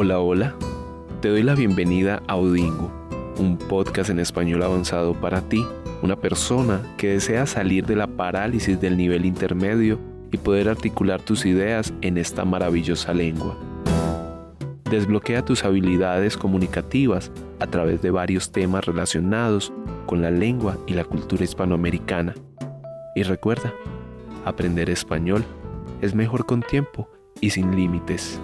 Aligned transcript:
Hola, 0.00 0.20
hola. 0.20 0.54
Te 1.20 1.28
doy 1.28 1.42
la 1.42 1.56
bienvenida 1.56 2.22
a 2.28 2.36
Odingo, 2.36 2.88
un 3.36 3.58
podcast 3.58 4.10
en 4.10 4.20
español 4.20 4.62
avanzado 4.62 5.12
para 5.12 5.40
ti, 5.40 5.66
una 6.02 6.14
persona 6.14 6.80
que 6.96 7.08
desea 7.08 7.46
salir 7.46 7.84
de 7.84 7.96
la 7.96 8.06
parálisis 8.06 8.80
del 8.80 8.96
nivel 8.96 9.24
intermedio 9.24 9.98
y 10.30 10.36
poder 10.36 10.68
articular 10.68 11.20
tus 11.20 11.44
ideas 11.44 11.92
en 12.00 12.16
esta 12.16 12.44
maravillosa 12.44 13.12
lengua. 13.12 13.58
Desbloquea 14.88 15.44
tus 15.44 15.64
habilidades 15.64 16.36
comunicativas 16.36 17.32
a 17.58 17.66
través 17.66 18.00
de 18.00 18.12
varios 18.12 18.52
temas 18.52 18.86
relacionados 18.86 19.72
con 20.06 20.22
la 20.22 20.30
lengua 20.30 20.78
y 20.86 20.92
la 20.92 21.02
cultura 21.02 21.42
hispanoamericana. 21.42 22.36
Y 23.16 23.24
recuerda, 23.24 23.74
aprender 24.44 24.90
español 24.90 25.44
es 26.02 26.14
mejor 26.14 26.46
con 26.46 26.62
tiempo 26.62 27.10
y 27.40 27.50
sin 27.50 27.74
límites. 27.74 28.40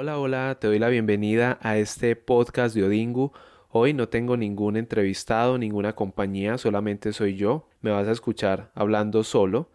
Hola, 0.00 0.20
hola, 0.20 0.58
te 0.60 0.68
doy 0.68 0.78
la 0.78 0.90
bienvenida 0.90 1.58
a 1.60 1.76
este 1.76 2.14
podcast 2.14 2.72
de 2.72 2.84
Odingu. 2.84 3.32
Hoy 3.68 3.94
no 3.94 4.08
tengo 4.08 4.36
ningún 4.36 4.76
entrevistado, 4.76 5.58
ninguna 5.58 5.96
compañía, 5.96 6.56
solamente 6.56 7.12
soy 7.12 7.34
yo. 7.34 7.68
Me 7.80 7.90
vas 7.90 8.06
a 8.06 8.12
escuchar 8.12 8.70
hablando 8.76 9.24
solo. 9.24 9.72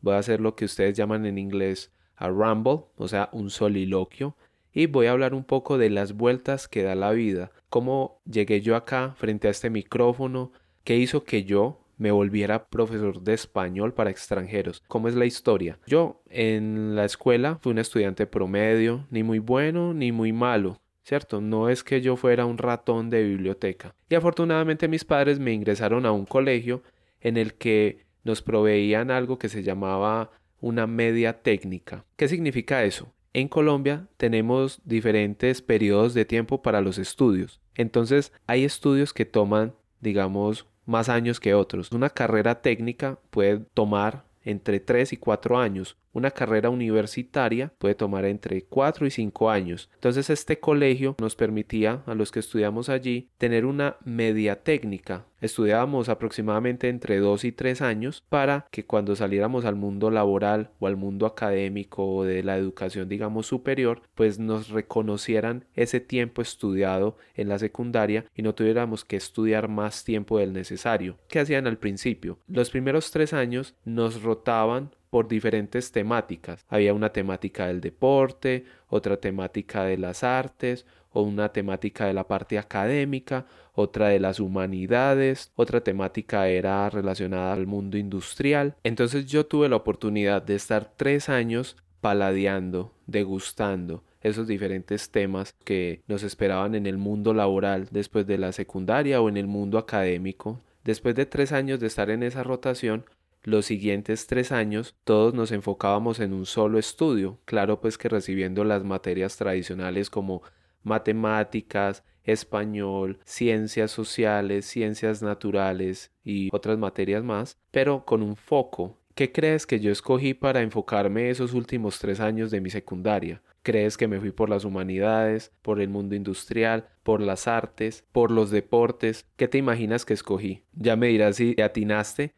Voy 0.00 0.14
a 0.14 0.18
hacer 0.20 0.40
lo 0.40 0.56
que 0.56 0.64
ustedes 0.64 0.96
llaman 0.96 1.26
en 1.26 1.36
inglés 1.36 1.92
a 2.16 2.28
rumble, 2.28 2.86
o 2.96 3.06
sea, 3.06 3.28
un 3.32 3.50
soliloquio. 3.50 4.34
Y 4.72 4.86
voy 4.86 5.08
a 5.08 5.12
hablar 5.12 5.34
un 5.34 5.44
poco 5.44 5.76
de 5.76 5.90
las 5.90 6.14
vueltas 6.14 6.68
que 6.68 6.82
da 6.82 6.94
la 6.94 7.10
vida, 7.10 7.52
cómo 7.68 8.22
llegué 8.24 8.62
yo 8.62 8.76
acá 8.76 9.14
frente 9.18 9.46
a 9.46 9.50
este 9.50 9.68
micrófono, 9.68 10.52
qué 10.84 10.96
hizo 10.96 11.24
que 11.24 11.44
yo, 11.44 11.85
me 11.96 12.10
volviera 12.10 12.68
profesor 12.68 13.22
de 13.22 13.34
español 13.34 13.94
para 13.94 14.10
extranjeros. 14.10 14.82
¿Cómo 14.88 15.08
es 15.08 15.14
la 15.14 15.26
historia? 15.26 15.78
Yo 15.86 16.22
en 16.28 16.94
la 16.94 17.04
escuela 17.04 17.58
fui 17.60 17.72
un 17.72 17.78
estudiante 17.78 18.26
promedio, 18.26 19.06
ni 19.10 19.22
muy 19.22 19.38
bueno 19.38 19.94
ni 19.94 20.12
muy 20.12 20.32
malo. 20.32 20.80
¿Cierto? 21.02 21.40
No 21.40 21.68
es 21.68 21.84
que 21.84 22.00
yo 22.00 22.16
fuera 22.16 22.46
un 22.46 22.58
ratón 22.58 23.10
de 23.10 23.22
biblioteca. 23.22 23.94
Y 24.08 24.16
afortunadamente 24.16 24.88
mis 24.88 25.04
padres 25.04 25.38
me 25.38 25.52
ingresaron 25.52 26.04
a 26.04 26.10
un 26.10 26.26
colegio 26.26 26.82
en 27.20 27.36
el 27.36 27.54
que 27.54 28.06
nos 28.24 28.42
proveían 28.42 29.12
algo 29.12 29.38
que 29.38 29.48
se 29.48 29.62
llamaba 29.62 30.32
una 30.60 30.88
media 30.88 31.42
técnica. 31.42 32.04
¿Qué 32.16 32.26
significa 32.26 32.82
eso? 32.82 33.12
En 33.32 33.46
Colombia 33.46 34.08
tenemos 34.16 34.80
diferentes 34.84 35.62
periodos 35.62 36.12
de 36.12 36.24
tiempo 36.24 36.60
para 36.60 36.80
los 36.80 36.98
estudios. 36.98 37.60
Entonces 37.76 38.32
hay 38.46 38.64
estudios 38.64 39.12
que 39.12 39.26
toman, 39.26 39.74
digamos, 40.00 40.66
más 40.86 41.08
años 41.08 41.40
que 41.40 41.54
otros. 41.54 41.92
Una 41.92 42.10
carrera 42.10 42.62
técnica 42.62 43.18
puede 43.30 43.58
tomar 43.74 44.24
entre 44.44 44.80
3 44.80 45.12
y 45.12 45.16
4 45.16 45.58
años. 45.58 45.96
Una 46.16 46.30
carrera 46.30 46.70
universitaria 46.70 47.74
puede 47.76 47.94
tomar 47.94 48.24
entre 48.24 48.62
4 48.62 49.06
y 49.06 49.10
5 49.10 49.50
años. 49.50 49.90
Entonces 49.96 50.30
este 50.30 50.58
colegio 50.58 51.14
nos 51.20 51.36
permitía 51.36 52.04
a 52.06 52.14
los 52.14 52.32
que 52.32 52.40
estudiamos 52.40 52.88
allí 52.88 53.28
tener 53.36 53.66
una 53.66 53.98
media 54.02 54.62
técnica. 54.62 55.26
Estudiábamos 55.42 56.08
aproximadamente 56.08 56.88
entre 56.88 57.18
2 57.18 57.44
y 57.44 57.52
3 57.52 57.82
años 57.82 58.24
para 58.30 58.66
que 58.70 58.86
cuando 58.86 59.14
saliéramos 59.14 59.66
al 59.66 59.76
mundo 59.76 60.10
laboral 60.10 60.70
o 60.78 60.86
al 60.86 60.96
mundo 60.96 61.26
académico 61.26 62.06
o 62.06 62.24
de 62.24 62.42
la 62.42 62.56
educación 62.56 63.10
digamos 63.10 63.46
superior 63.46 64.00
pues 64.14 64.38
nos 64.38 64.70
reconocieran 64.70 65.66
ese 65.74 66.00
tiempo 66.00 66.40
estudiado 66.40 67.18
en 67.34 67.50
la 67.50 67.58
secundaria 67.58 68.24
y 68.34 68.40
no 68.40 68.54
tuviéramos 68.54 69.04
que 69.04 69.16
estudiar 69.16 69.68
más 69.68 70.02
tiempo 70.02 70.38
del 70.38 70.54
necesario. 70.54 71.18
¿Qué 71.28 71.40
hacían 71.40 71.66
al 71.66 71.76
principio? 71.76 72.38
Los 72.48 72.70
primeros 72.70 73.10
3 73.10 73.34
años 73.34 73.74
nos 73.84 74.22
rotaban 74.22 74.92
por 75.16 75.28
diferentes 75.28 75.92
temáticas. 75.92 76.66
Había 76.68 76.92
una 76.92 77.08
temática 77.08 77.68
del 77.68 77.80
deporte, 77.80 78.66
otra 78.88 79.16
temática 79.16 79.82
de 79.84 79.96
las 79.96 80.22
artes, 80.22 80.84
o 81.10 81.22
una 81.22 81.54
temática 81.54 82.04
de 82.04 82.12
la 82.12 82.28
parte 82.28 82.58
académica, 82.58 83.46
otra 83.72 84.08
de 84.08 84.20
las 84.20 84.40
humanidades, 84.40 85.52
otra 85.56 85.80
temática 85.80 86.48
era 86.48 86.90
relacionada 86.90 87.54
al 87.54 87.66
mundo 87.66 87.96
industrial. 87.96 88.74
Entonces 88.84 89.24
yo 89.24 89.46
tuve 89.46 89.70
la 89.70 89.76
oportunidad 89.76 90.42
de 90.42 90.54
estar 90.54 90.92
tres 90.98 91.30
años 91.30 91.78
paladeando, 92.02 92.92
degustando 93.06 94.04
esos 94.20 94.46
diferentes 94.46 95.08
temas 95.08 95.54
que 95.64 96.02
nos 96.08 96.24
esperaban 96.24 96.74
en 96.74 96.84
el 96.84 96.98
mundo 96.98 97.32
laboral 97.32 97.88
después 97.90 98.26
de 98.26 98.36
la 98.36 98.52
secundaria 98.52 99.22
o 99.22 99.30
en 99.30 99.38
el 99.38 99.46
mundo 99.46 99.78
académico. 99.78 100.60
Después 100.84 101.14
de 101.14 101.24
tres 101.24 101.52
años 101.52 101.80
de 101.80 101.86
estar 101.86 102.10
en 102.10 102.22
esa 102.22 102.44
rotación, 102.44 103.06
los 103.46 103.66
siguientes 103.66 104.26
tres 104.26 104.50
años 104.50 104.96
todos 105.04 105.32
nos 105.32 105.52
enfocábamos 105.52 106.18
en 106.18 106.32
un 106.32 106.46
solo 106.46 106.80
estudio, 106.80 107.38
claro 107.44 107.80
pues 107.80 107.96
que 107.96 108.08
recibiendo 108.08 108.64
las 108.64 108.82
materias 108.82 109.36
tradicionales 109.36 110.10
como 110.10 110.42
matemáticas, 110.82 112.02
español, 112.24 113.20
ciencias 113.24 113.92
sociales, 113.92 114.66
ciencias 114.66 115.22
naturales 115.22 116.10
y 116.24 116.48
otras 116.52 116.76
materias 116.76 117.22
más, 117.22 117.56
pero 117.70 118.04
con 118.04 118.20
un 118.20 118.34
foco. 118.34 118.98
¿Qué 119.14 119.30
crees 119.30 119.64
que 119.64 119.78
yo 119.78 119.92
escogí 119.92 120.34
para 120.34 120.60
enfocarme 120.60 121.30
esos 121.30 121.54
últimos 121.54 122.00
tres 122.00 122.18
años 122.18 122.50
de 122.50 122.60
mi 122.60 122.70
secundaria? 122.70 123.42
¿Crees 123.62 123.96
que 123.96 124.08
me 124.08 124.18
fui 124.18 124.32
por 124.32 124.50
las 124.50 124.64
humanidades, 124.64 125.52
por 125.62 125.80
el 125.80 125.88
mundo 125.88 126.16
industrial, 126.16 126.88
por 127.04 127.20
las 127.20 127.46
artes, 127.46 128.04
por 128.10 128.32
los 128.32 128.50
deportes? 128.50 129.24
¿Qué 129.36 129.46
te 129.46 129.58
imaginas 129.58 130.04
que 130.04 130.14
escogí? 130.14 130.64
Ya 130.74 130.96
me 130.96 131.06
dirás 131.06 131.36
si 131.36 131.54
te 131.54 131.62
atinaste 131.62 132.34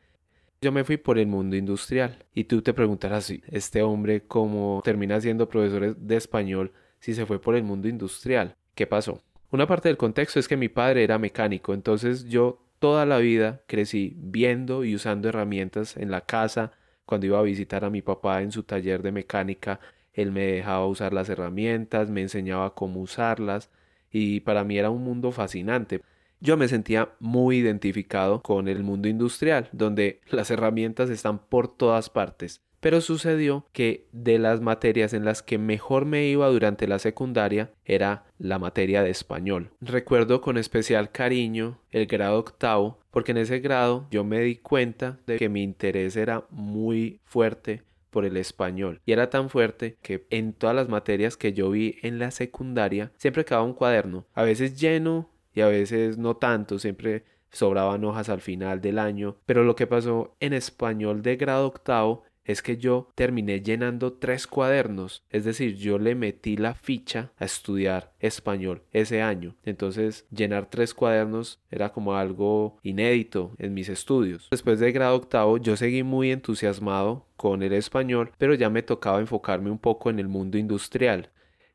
yo 0.61 0.73
me 0.73 0.85
fui 0.85 0.97
por 0.97 1.19
el 1.19 1.27
mundo 1.27 1.57
industrial 1.57 2.25
y 2.35 2.45
tú 2.45 2.63
te 2.63 2.75
preguntarás, 2.75 3.33
este 3.47 3.83
hombre 3.83 4.23
cómo 4.23 4.81
termina 4.85 5.21
siendo 5.21 5.49
profesor 5.49 5.97
de 5.97 6.17
español 6.17 6.73
si 6.99 7.15
se 7.15 7.27
fue 7.27 7.41
por 7.41 7.55
el 7.55 7.63
mundo 7.63 7.89
industrial. 7.89 8.57
¿Qué 8.75 8.87
pasó? 8.87 9.23
Una 9.51 9.67
parte 9.67 9.89
del 9.89 9.97
contexto 9.97 10.41
es 10.41 10.49
que 10.49 10.57
mi 10.57 10.69
padre 10.69 11.05
era 11.05 11.19
mecánico, 11.19 11.75
entonces 11.75 12.25
yo 12.25 12.61
toda 12.81 13.07
la 13.07 13.19
vida 13.19 13.63
crecí 13.67 14.15
viendo 14.17 14.85
y 14.85 14.95
usando 14.95 15.29
herramientas 15.29 15.97
en 15.97 16.11
la 16.11 16.23
casa. 16.23 16.73
Cuando 17.05 17.27
iba 17.27 17.39
a 17.39 17.43
visitar 17.43 17.85
a 17.85 17.91
mi 17.91 18.03
papá 18.03 18.43
en 18.43 18.53
su 18.53 18.65
taller 18.65 19.03
de 19.03 19.13
mecánica, 19.13 19.81
él 20.13 20.33
me 20.33 20.43
dejaba 20.43 20.87
usar 20.87 21.13
las 21.13 21.29
herramientas, 21.29 22.11
me 22.11 22.21
enseñaba 22.23 22.75
cómo 22.75 23.01
usarlas 23.01 23.71
y 24.11 24.41
para 24.41 24.65
mí 24.65 24.77
era 24.77 24.91
un 24.91 25.05
mundo 25.05 25.31
fascinante 25.31 26.03
yo 26.41 26.57
me 26.57 26.69
sentía 26.69 27.11
muy 27.21 27.59
identificado 27.59 28.43
con 28.43 28.69
el 28.69 28.83
mundo 28.83 29.09
industrial, 29.09 29.69
donde 29.73 30.21
las 30.31 30.51
herramientas 30.51 31.11
están 31.11 31.39
por 31.39 31.69
todas 31.69 32.11
partes. 32.11 32.63
Pero 32.81 33.01
sucedió 33.01 33.67
que 33.73 34.07
de 34.13 34.39
las 34.39 34.61
materias 34.61 35.13
en 35.13 35.25
las 35.25 35.43
que 35.43 35.59
mejor 35.59 36.05
me 36.05 36.27
iba 36.29 36.47
durante 36.49 36.87
la 36.87 37.01
secundaria 37.01 37.73
era 37.85 38.25
la 38.39 38.61
materia 38.61 39.03
de 39.03 39.11
español. 39.11 39.71
Recuerdo 39.81 40.41
con 40.41 40.57
especial 40.57 41.11
cariño 41.11 41.81
el 41.91 42.07
grado 42.07 42.39
octavo, 42.39 43.01
porque 43.11 43.33
en 43.33 43.39
ese 43.39 43.59
grado 43.59 44.07
yo 44.13 44.23
me 44.23 44.41
di 44.41 44.57
cuenta 44.57 45.19
de 45.27 45.39
que 45.39 45.49
mi 45.49 45.65
interés 45.65 46.15
era 46.17 46.45
muy 46.51 47.21
fuerte 47.25 47.83
por 48.11 48.25
el 48.25 48.37
español 48.37 49.01
y 49.05 49.13
era 49.13 49.29
tan 49.29 49.51
fuerte 49.51 49.97
que 50.01 50.27
en 50.31 50.53
todas 50.53 50.75
las 50.75 50.89
materias 50.89 51.37
que 51.37 51.53
yo 51.53 51.71
vi 51.71 51.99
en 52.03 52.19
la 52.19 52.31
secundaria 52.31 53.13
siempre 53.19 53.45
quedaba 53.45 53.65
un 53.65 53.75
cuaderno, 53.75 54.25
a 54.35 54.45
veces 54.45 54.81
lleno 54.81 55.29
y 55.59 55.61
a 55.61 55.67
veces 55.67 56.19
no 56.19 56.37
tanto, 56.37 56.79
siempre 56.79 57.25
sobraban 57.51 58.05
hojas 58.05 58.29
al 58.29 58.41
final 58.41 58.81
del 58.81 58.97
año, 58.97 59.39
pero 59.45 59.65
lo 59.65 59.75
que 59.75 59.89
pasó 59.89 60.37
en 60.39 60.53
español 60.53 61.21
de 61.23 61.35
grado 61.35 61.67
octavo 61.67 62.23
es 62.45 62.63
que 62.63 62.77
yo 62.77 63.09
terminé 63.17 63.61
llenando 63.61 64.13
tres 64.13 64.47
cuadernos, 64.47 65.25
es 65.31 65.45
decir, 65.45 65.75
yo 65.75 65.99
le 65.99 66.15
metí 66.15 66.57
la 66.57 66.75
ficha 66.75 67.33
a 67.39 67.45
estudiar 67.45 68.13
español 68.21 68.83
ese 68.93 69.21
año. 69.21 69.57
Entonces, 69.65 70.27
llenar 70.31 70.71
tres 70.71 70.95
cuadernos 70.95 71.59
era 71.73 71.93
como 71.93 72.15
algo 72.15 72.79
inédito 72.85 73.51
en 73.59 73.75
mis 73.75 73.89
estudios. 73.89 74.47
Después 74.53 74.79
de 74.79 74.93
grado 74.93 75.17
octavo, 75.17 75.59
yo 75.59 75.77
seguí 75.77 76.05
muy 76.05 76.31
entusiasmado 76.31 77.27
con 77.37 77.65
el 77.65 77.73
español, 77.73 78.31
pero 78.39 78.55
ya 78.55 78.71
me 78.71 78.85
tocaba 78.85 79.19
enfocarme 79.19 79.73
un 79.73 79.81
poco 79.81 80.09
en 80.09 80.21
el 80.21 80.29
mundo 80.29 80.57
industrial. 80.57 81.31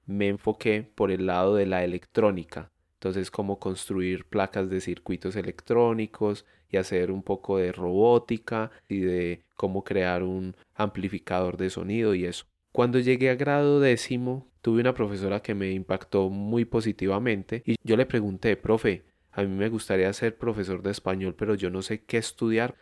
Me 0.06 0.30
enfoqué 0.30 0.90
por 0.96 1.12
el 1.12 1.26
lado 1.26 1.56
de 1.56 1.66
la 1.66 1.84
electrónica. 1.84 2.72
Entonces, 3.04 3.32
cómo 3.32 3.60
construir 3.60 4.24
placas 4.24 4.70
de 4.70 4.80
circuitos 4.80 5.36
electrónicos 5.36 6.46
y 6.70 6.78
hacer 6.78 7.12
un 7.12 7.22
poco 7.22 7.58
de 7.58 7.74
robótica 7.74 8.72
y 8.88 9.02
de 9.02 9.42
cómo 9.58 9.84
crear 9.84 10.24
un 10.24 10.56
amplificador 10.74 11.58
de 11.58 11.70
sonido 11.70 12.16
y 12.16 12.24
eso. 12.24 12.46
Cuando 12.72 13.00
llegué 13.00 13.30
a 13.30 13.36
grado 13.36 13.82
décimo, 13.82 14.48
tuve 14.62 14.80
una 14.80 14.94
profesora 14.94 15.42
que 15.42 15.54
me 15.54 15.74
impactó 15.74 16.30
muy 16.30 16.64
positivamente 16.64 17.62
y 17.66 17.76
yo 17.84 17.98
le 17.98 18.06
pregunté, 18.06 18.56
profe, 18.56 19.04
a 19.34 19.42
mí 19.44 19.50
me 19.50 19.68
gustaría 19.68 20.14
ser 20.14 20.38
profesor 20.38 20.82
de 20.82 20.92
español, 20.92 21.36
pero 21.38 21.56
yo 21.56 21.70
no 21.70 21.82
sé 21.82 22.06
qué 22.06 22.16
estudiar. 22.16 22.76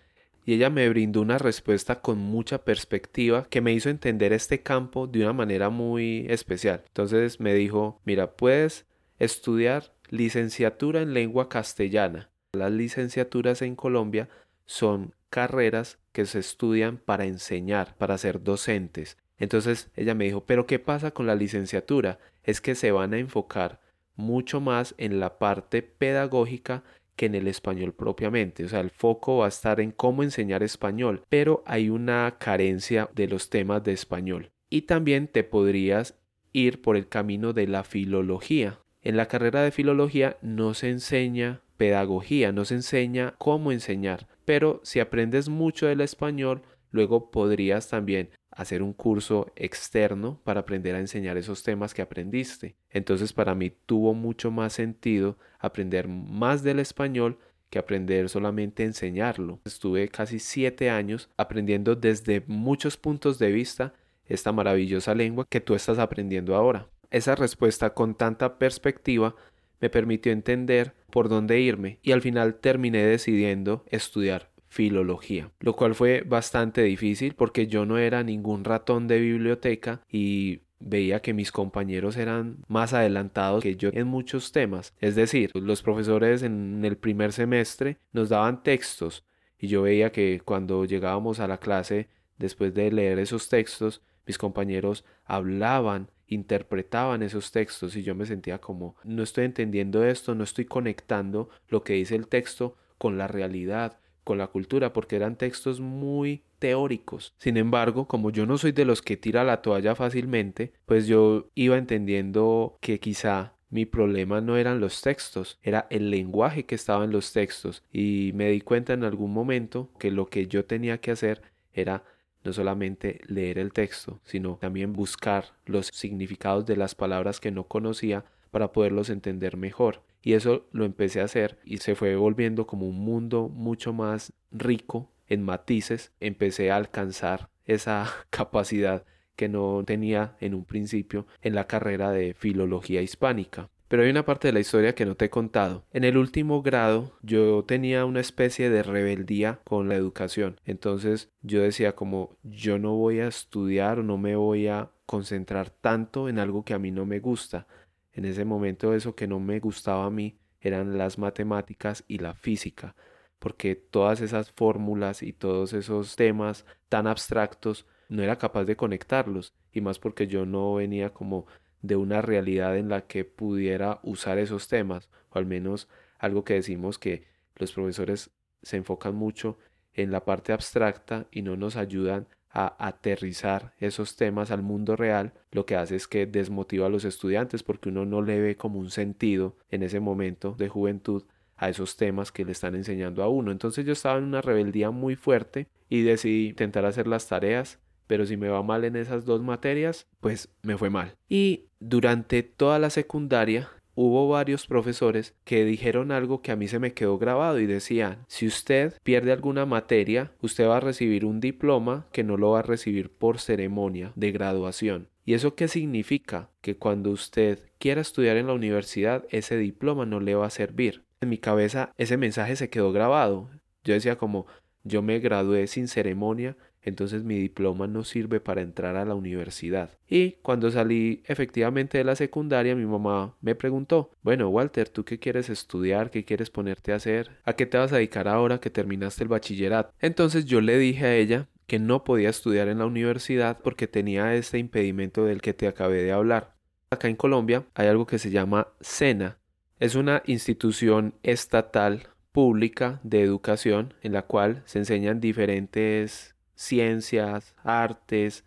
Y 0.45 0.53
ella 0.53 0.69
me 0.69 0.87
brindó 0.87 1.21
una 1.21 1.39
respuesta 1.39 1.99
con 1.99 2.19
mucha 2.19 2.63
perspectiva 2.63 3.47
que 3.49 3.61
me 3.61 3.73
hizo 3.73 3.89
entender 3.89 4.33
este 4.33 4.61
campo 4.61 5.07
de 5.07 5.21
una 5.21 5.33
manera 5.33 5.71
muy 5.71 6.27
especial. 6.29 6.83
Entonces 6.85 7.39
me 7.39 7.55
dijo, 7.55 7.99
mira, 8.05 8.33
puedes 8.33 8.85
estudiar 9.21 9.93
licenciatura 10.09 11.01
en 11.01 11.13
lengua 11.13 11.47
castellana. 11.47 12.31
Las 12.53 12.71
licenciaturas 12.71 13.61
en 13.61 13.75
Colombia 13.75 14.29
son 14.65 15.13
carreras 15.29 15.99
que 16.11 16.25
se 16.25 16.39
estudian 16.39 16.97
para 16.97 17.25
enseñar, 17.25 17.95
para 17.97 18.17
ser 18.17 18.41
docentes. 18.41 19.17
Entonces 19.37 19.91
ella 19.95 20.15
me 20.15 20.25
dijo, 20.25 20.45
pero 20.45 20.65
¿qué 20.65 20.79
pasa 20.79 21.11
con 21.11 21.27
la 21.27 21.35
licenciatura? 21.35 22.17
Es 22.43 22.61
que 22.61 22.73
se 22.73 22.91
van 22.91 23.13
a 23.13 23.19
enfocar 23.19 23.79
mucho 24.15 24.59
más 24.59 24.95
en 24.97 25.19
la 25.19 25.37
parte 25.37 25.83
pedagógica 25.83 26.83
que 27.15 27.27
en 27.27 27.35
el 27.35 27.47
español 27.47 27.93
propiamente. 27.93 28.65
O 28.65 28.69
sea, 28.69 28.79
el 28.79 28.89
foco 28.89 29.37
va 29.37 29.45
a 29.45 29.49
estar 29.49 29.79
en 29.79 29.91
cómo 29.91 30.23
enseñar 30.23 30.63
español, 30.63 31.23
pero 31.29 31.61
hay 31.67 31.91
una 31.91 32.37
carencia 32.39 33.07
de 33.13 33.27
los 33.27 33.51
temas 33.51 33.83
de 33.83 33.93
español. 33.93 34.49
Y 34.67 34.83
también 34.83 35.27
te 35.27 35.43
podrías 35.43 36.15
ir 36.53 36.81
por 36.81 36.97
el 36.97 37.07
camino 37.07 37.53
de 37.53 37.67
la 37.67 37.83
filología. 37.83 38.79
En 39.03 39.17
la 39.17 39.27
carrera 39.27 39.63
de 39.63 39.71
filología 39.71 40.37
no 40.41 40.75
se 40.75 40.89
enseña 40.89 41.61
pedagogía, 41.77 42.51
no 42.51 42.65
se 42.65 42.75
enseña 42.75 43.33
cómo 43.39 43.71
enseñar, 43.71 44.27
pero 44.45 44.79
si 44.83 44.99
aprendes 44.99 45.49
mucho 45.49 45.87
del 45.87 46.01
español, 46.01 46.61
luego 46.91 47.31
podrías 47.31 47.89
también 47.89 48.29
hacer 48.51 48.83
un 48.83 48.93
curso 48.93 49.51
externo 49.55 50.39
para 50.43 50.59
aprender 50.59 50.93
a 50.93 50.99
enseñar 50.99 51.37
esos 51.37 51.63
temas 51.63 51.95
que 51.95 52.03
aprendiste. 52.03 52.75
Entonces 52.91 53.33
para 53.33 53.55
mí 53.55 53.71
tuvo 53.87 54.13
mucho 54.13 54.51
más 54.51 54.73
sentido 54.73 55.37
aprender 55.57 56.07
más 56.07 56.61
del 56.61 56.77
español 56.79 57.39
que 57.71 57.79
aprender 57.79 58.29
solamente 58.29 58.83
a 58.83 58.87
enseñarlo. 58.87 59.59
Estuve 59.65 60.09
casi 60.09 60.37
siete 60.37 60.91
años 60.91 61.29
aprendiendo 61.37 61.95
desde 61.95 62.43
muchos 62.45 62.97
puntos 62.97 63.39
de 63.39 63.51
vista 63.51 63.93
esta 64.27 64.51
maravillosa 64.51 65.15
lengua 65.15 65.47
que 65.49 65.61
tú 65.61 65.73
estás 65.73 65.97
aprendiendo 65.97 66.55
ahora. 66.55 66.87
Esa 67.11 67.35
respuesta 67.35 67.93
con 67.93 68.15
tanta 68.15 68.57
perspectiva 68.57 69.35
me 69.81 69.89
permitió 69.89 70.31
entender 70.31 70.95
por 71.11 71.27
dónde 71.29 71.59
irme 71.59 71.99
y 72.01 72.13
al 72.13 72.21
final 72.21 72.55
terminé 72.55 73.05
decidiendo 73.05 73.83
estudiar 73.89 74.49
filología, 74.69 75.51
lo 75.59 75.75
cual 75.75 75.95
fue 75.95 76.23
bastante 76.25 76.81
difícil 76.83 77.35
porque 77.35 77.67
yo 77.67 77.85
no 77.85 77.97
era 77.97 78.23
ningún 78.23 78.63
ratón 78.63 79.07
de 79.07 79.19
biblioteca 79.19 80.01
y 80.09 80.61
veía 80.79 81.21
que 81.21 81.33
mis 81.33 81.51
compañeros 81.51 82.15
eran 82.15 82.57
más 82.67 82.93
adelantados 82.93 83.61
que 83.61 83.75
yo 83.75 83.89
en 83.91 84.07
muchos 84.07 84.53
temas. 84.53 84.93
Es 84.99 85.15
decir, 85.15 85.51
los 85.53 85.81
profesores 85.81 86.41
en 86.43 86.83
el 86.85 86.95
primer 86.95 87.33
semestre 87.33 87.97
nos 88.13 88.29
daban 88.29 88.63
textos 88.63 89.25
y 89.59 89.67
yo 89.67 89.81
veía 89.81 90.13
que 90.13 90.41
cuando 90.43 90.85
llegábamos 90.85 91.39
a 91.41 91.47
la 91.47 91.57
clase, 91.57 92.07
después 92.37 92.73
de 92.73 92.91
leer 92.91 93.19
esos 93.19 93.49
textos, 93.49 94.01
mis 94.25 94.37
compañeros 94.37 95.03
hablaban 95.25 96.09
interpretaban 96.31 97.21
esos 97.21 97.51
textos 97.51 97.95
y 97.95 98.03
yo 98.03 98.15
me 98.15 98.25
sentía 98.25 98.59
como 98.59 98.95
no 99.03 99.21
estoy 99.21 99.45
entendiendo 99.45 100.03
esto, 100.03 100.33
no 100.33 100.43
estoy 100.43 100.65
conectando 100.65 101.49
lo 101.67 101.83
que 101.83 101.93
dice 101.93 102.15
el 102.15 102.27
texto 102.27 102.77
con 102.97 103.17
la 103.17 103.27
realidad, 103.27 103.99
con 104.23 104.37
la 104.37 104.47
cultura, 104.47 104.93
porque 104.93 105.17
eran 105.17 105.35
textos 105.35 105.81
muy 105.81 106.43
teóricos. 106.59 107.33
Sin 107.37 107.57
embargo, 107.57 108.07
como 108.07 108.29
yo 108.29 108.45
no 108.45 108.57
soy 108.57 108.71
de 108.71 108.85
los 108.85 109.01
que 109.01 109.17
tira 109.17 109.43
la 109.43 109.61
toalla 109.61 109.93
fácilmente, 109.93 110.71
pues 110.85 111.05
yo 111.05 111.49
iba 111.53 111.77
entendiendo 111.77 112.77
que 112.79 112.99
quizá 112.99 113.55
mi 113.69 113.85
problema 113.85 114.41
no 114.41 114.57
eran 114.57 114.79
los 114.79 115.01
textos, 115.01 115.59
era 115.63 115.87
el 115.89 116.11
lenguaje 116.11 116.65
que 116.65 116.75
estaba 116.75 117.03
en 117.03 117.11
los 117.11 117.33
textos 117.33 117.83
y 117.91 118.31
me 118.35 118.49
di 118.49 118.61
cuenta 118.61 118.93
en 118.93 119.03
algún 119.03 119.33
momento 119.33 119.89
que 119.97 120.11
lo 120.11 120.27
que 120.27 120.47
yo 120.47 120.65
tenía 120.65 120.99
que 120.99 121.11
hacer 121.11 121.41
era 121.73 122.03
no 122.43 122.53
solamente 122.53 123.21
leer 123.27 123.59
el 123.59 123.73
texto, 123.73 124.19
sino 124.23 124.57
también 124.61 124.93
buscar 124.93 125.45
los 125.65 125.87
significados 125.87 126.65
de 126.65 126.77
las 126.77 126.95
palabras 126.95 127.39
que 127.39 127.51
no 127.51 127.65
conocía 127.65 128.25
para 128.51 128.71
poderlos 128.71 129.09
entender 129.09 129.57
mejor. 129.57 130.03
Y 130.21 130.33
eso 130.33 130.67
lo 130.71 130.85
empecé 130.85 131.21
a 131.21 131.25
hacer 131.25 131.57
y 131.65 131.77
se 131.77 131.95
fue 131.95 132.15
volviendo 132.15 132.67
como 132.67 132.87
un 132.87 132.99
mundo 132.99 133.49
mucho 133.49 133.93
más 133.93 134.33
rico 134.51 135.09
en 135.27 135.43
matices. 135.43 136.11
Empecé 136.19 136.71
a 136.71 136.75
alcanzar 136.75 137.49
esa 137.65 138.07
capacidad 138.29 139.05
que 139.35 139.49
no 139.49 139.83
tenía 139.85 140.35
en 140.39 140.53
un 140.53 140.65
principio 140.65 141.25
en 141.41 141.55
la 141.55 141.65
carrera 141.65 142.11
de 142.11 142.33
filología 142.33 143.01
hispánica. 143.01 143.69
Pero 143.91 144.03
hay 144.03 144.09
una 144.09 144.23
parte 144.23 144.47
de 144.47 144.53
la 144.53 144.61
historia 144.61 144.95
que 144.95 145.05
no 145.05 145.15
te 145.15 145.25
he 145.25 145.29
contado. 145.29 145.83
En 145.91 146.05
el 146.05 146.15
último 146.15 146.61
grado 146.61 147.11
yo 147.23 147.65
tenía 147.65 148.05
una 148.05 148.21
especie 148.21 148.69
de 148.69 148.83
rebeldía 148.83 149.59
con 149.65 149.89
la 149.89 149.95
educación. 149.95 150.61
Entonces 150.63 151.29
yo 151.41 151.61
decía 151.61 151.93
como 151.93 152.37
yo 152.41 152.79
no 152.79 152.95
voy 152.95 153.19
a 153.19 153.27
estudiar 153.27 153.99
o 153.99 154.03
no 154.03 154.17
me 154.17 154.37
voy 154.37 154.67
a 154.67 154.91
concentrar 155.05 155.71
tanto 155.71 156.29
en 156.29 156.39
algo 156.39 156.63
que 156.63 156.73
a 156.73 156.79
mí 156.79 156.89
no 156.89 157.05
me 157.05 157.19
gusta. 157.19 157.67
En 158.13 158.23
ese 158.23 158.45
momento 158.45 158.93
eso 158.93 159.13
que 159.13 159.27
no 159.27 159.41
me 159.41 159.59
gustaba 159.59 160.05
a 160.05 160.09
mí 160.09 160.39
eran 160.61 160.97
las 160.97 161.17
matemáticas 161.17 162.05
y 162.07 162.19
la 162.19 162.33
física, 162.33 162.95
porque 163.39 163.75
todas 163.75 164.21
esas 164.21 164.53
fórmulas 164.53 165.21
y 165.21 165.33
todos 165.33 165.73
esos 165.73 166.15
temas 166.15 166.65
tan 166.87 167.07
abstractos 167.07 167.85
no 168.07 168.23
era 168.23 168.37
capaz 168.37 168.63
de 168.63 168.77
conectarlos, 168.77 169.53
y 169.73 169.81
más 169.81 169.99
porque 169.99 170.27
yo 170.27 170.45
no 170.45 170.75
venía 170.75 171.11
como 171.11 171.45
de 171.81 171.95
una 171.95 172.21
realidad 172.21 172.77
en 172.77 172.89
la 172.89 173.01
que 173.01 173.25
pudiera 173.25 173.99
usar 174.03 174.37
esos 174.37 174.67
temas, 174.67 175.09
o 175.29 175.39
al 175.39 175.45
menos 175.45 175.87
algo 176.19 176.43
que 176.43 176.53
decimos 176.53 176.97
que 176.97 177.25
los 177.55 177.71
profesores 177.71 178.31
se 178.61 178.77
enfocan 178.77 179.15
mucho 179.15 179.57
en 179.93 180.11
la 180.11 180.23
parte 180.23 180.53
abstracta 180.53 181.27
y 181.31 181.41
no 181.41 181.57
nos 181.57 181.75
ayudan 181.75 182.27
a 182.53 182.75
aterrizar 182.85 183.73
esos 183.79 184.15
temas 184.15 184.51
al 184.51 184.61
mundo 184.61 184.95
real, 184.95 185.33
lo 185.51 185.65
que 185.65 185.75
hace 185.75 185.95
es 185.95 186.07
que 186.07 186.25
desmotiva 186.25 186.87
a 186.87 186.89
los 186.89 187.05
estudiantes 187.05 187.63
porque 187.63 187.89
uno 187.89 188.05
no 188.05 188.21
le 188.21 188.39
ve 188.39 188.57
como 188.57 188.79
un 188.79 188.89
sentido 188.89 189.55
en 189.69 189.83
ese 189.83 189.99
momento 189.99 190.53
de 190.57 190.67
juventud 190.67 191.23
a 191.55 191.69
esos 191.69 191.95
temas 191.95 192.31
que 192.31 192.43
le 192.43 192.51
están 192.51 192.75
enseñando 192.75 193.23
a 193.23 193.29
uno. 193.29 193.51
Entonces 193.51 193.85
yo 193.85 193.93
estaba 193.93 194.17
en 194.17 194.25
una 194.25 194.41
rebeldía 194.41 194.91
muy 194.91 195.15
fuerte 195.15 195.67
y 195.89 196.01
decidí 196.01 196.49
intentar 196.49 196.85
hacer 196.85 197.07
las 197.07 197.27
tareas 197.27 197.79
pero 198.11 198.25
si 198.25 198.35
me 198.35 198.49
va 198.49 198.61
mal 198.61 198.83
en 198.83 198.97
esas 198.97 199.23
dos 199.23 199.41
materias, 199.41 200.05
pues 200.19 200.49
me 200.63 200.77
fue 200.77 200.89
mal. 200.89 201.15
Y 201.29 201.67
durante 201.79 202.43
toda 202.43 202.77
la 202.77 202.89
secundaria 202.89 203.69
hubo 203.95 204.27
varios 204.27 204.67
profesores 204.67 205.33
que 205.45 205.63
dijeron 205.63 206.11
algo 206.11 206.41
que 206.41 206.51
a 206.51 206.57
mí 206.57 206.67
se 206.67 206.77
me 206.77 206.91
quedó 206.91 207.17
grabado 207.17 207.61
y 207.61 207.67
decían, 207.67 208.17
si 208.27 208.47
usted 208.47 208.95
pierde 209.03 209.31
alguna 209.31 209.65
materia, 209.65 210.33
usted 210.41 210.67
va 210.67 210.75
a 210.75 210.81
recibir 210.81 211.23
un 211.23 211.39
diploma 211.39 212.05
que 212.11 212.25
no 212.25 212.35
lo 212.35 212.51
va 212.51 212.59
a 212.59 212.63
recibir 212.63 213.13
por 213.13 213.39
ceremonia 213.39 214.11
de 214.17 214.33
graduación. 214.33 215.07
¿Y 215.23 215.33
eso 215.33 215.55
qué 215.55 215.69
significa? 215.69 216.49
Que 216.59 216.75
cuando 216.75 217.11
usted 217.11 217.59
quiera 217.79 218.01
estudiar 218.01 218.35
en 218.35 218.47
la 218.47 218.53
universidad, 218.53 219.23
ese 219.29 219.55
diploma 219.55 220.05
no 220.05 220.19
le 220.19 220.35
va 220.35 220.47
a 220.47 220.49
servir. 220.49 221.05
En 221.21 221.29
mi 221.29 221.37
cabeza 221.37 221.93
ese 221.97 222.17
mensaje 222.17 222.57
se 222.57 222.69
quedó 222.69 222.91
grabado. 222.91 223.49
Yo 223.85 223.93
decía 223.93 224.17
como, 224.17 224.47
yo 224.83 225.01
me 225.01 225.19
gradué 225.19 225.67
sin 225.67 225.87
ceremonia 225.87 226.57
entonces 226.81 227.23
mi 227.23 227.37
diploma 227.37 227.87
no 227.87 228.03
sirve 228.03 228.39
para 228.39 228.61
entrar 228.61 228.95
a 228.95 229.05
la 229.05 229.15
universidad. 229.15 229.97
Y 230.07 230.33
cuando 230.41 230.71
salí 230.71 231.23
efectivamente 231.25 231.97
de 231.97 232.03
la 232.03 232.15
secundaria, 232.15 232.75
mi 232.75 232.85
mamá 232.85 233.35
me 233.41 233.55
preguntó, 233.55 234.11
bueno, 234.21 234.49
Walter, 234.49 234.89
¿tú 234.89 235.05
qué 235.05 235.19
quieres 235.19 235.49
estudiar? 235.49 236.09
¿Qué 236.11 236.25
quieres 236.25 236.49
ponerte 236.49 236.91
a 236.91 236.95
hacer? 236.95 237.31
¿A 237.43 237.53
qué 237.53 237.65
te 237.65 237.77
vas 237.77 237.91
a 237.93 237.97
dedicar 237.97 238.27
ahora 238.27 238.59
que 238.59 238.69
terminaste 238.69 239.23
el 239.23 239.29
bachillerato? 239.29 239.93
Entonces 239.99 240.45
yo 240.45 240.61
le 240.61 240.77
dije 240.77 241.05
a 241.05 241.15
ella 241.15 241.47
que 241.67 241.79
no 241.79 242.03
podía 242.03 242.29
estudiar 242.29 242.67
en 242.67 242.79
la 242.79 242.85
universidad 242.85 243.59
porque 243.63 243.87
tenía 243.87 244.35
este 244.35 244.57
impedimento 244.57 245.25
del 245.25 245.41
que 245.41 245.53
te 245.53 245.67
acabé 245.67 246.03
de 246.03 246.11
hablar. 246.11 246.55
Acá 246.89 247.07
en 247.07 247.15
Colombia 247.15 247.65
hay 247.73 247.87
algo 247.87 248.05
que 248.05 248.19
se 248.19 248.31
llama 248.31 248.67
SENA. 248.81 249.37
Es 249.79 249.95
una 249.95 250.21
institución 250.25 251.13
estatal 251.23 252.09
pública 252.31 252.99
de 253.03 253.21
educación 253.21 253.93
en 254.01 254.13
la 254.13 254.23
cual 254.23 254.63
se 254.65 254.79
enseñan 254.79 255.21
diferentes 255.21 256.35
ciencias, 256.61 257.55
artes 257.63 258.45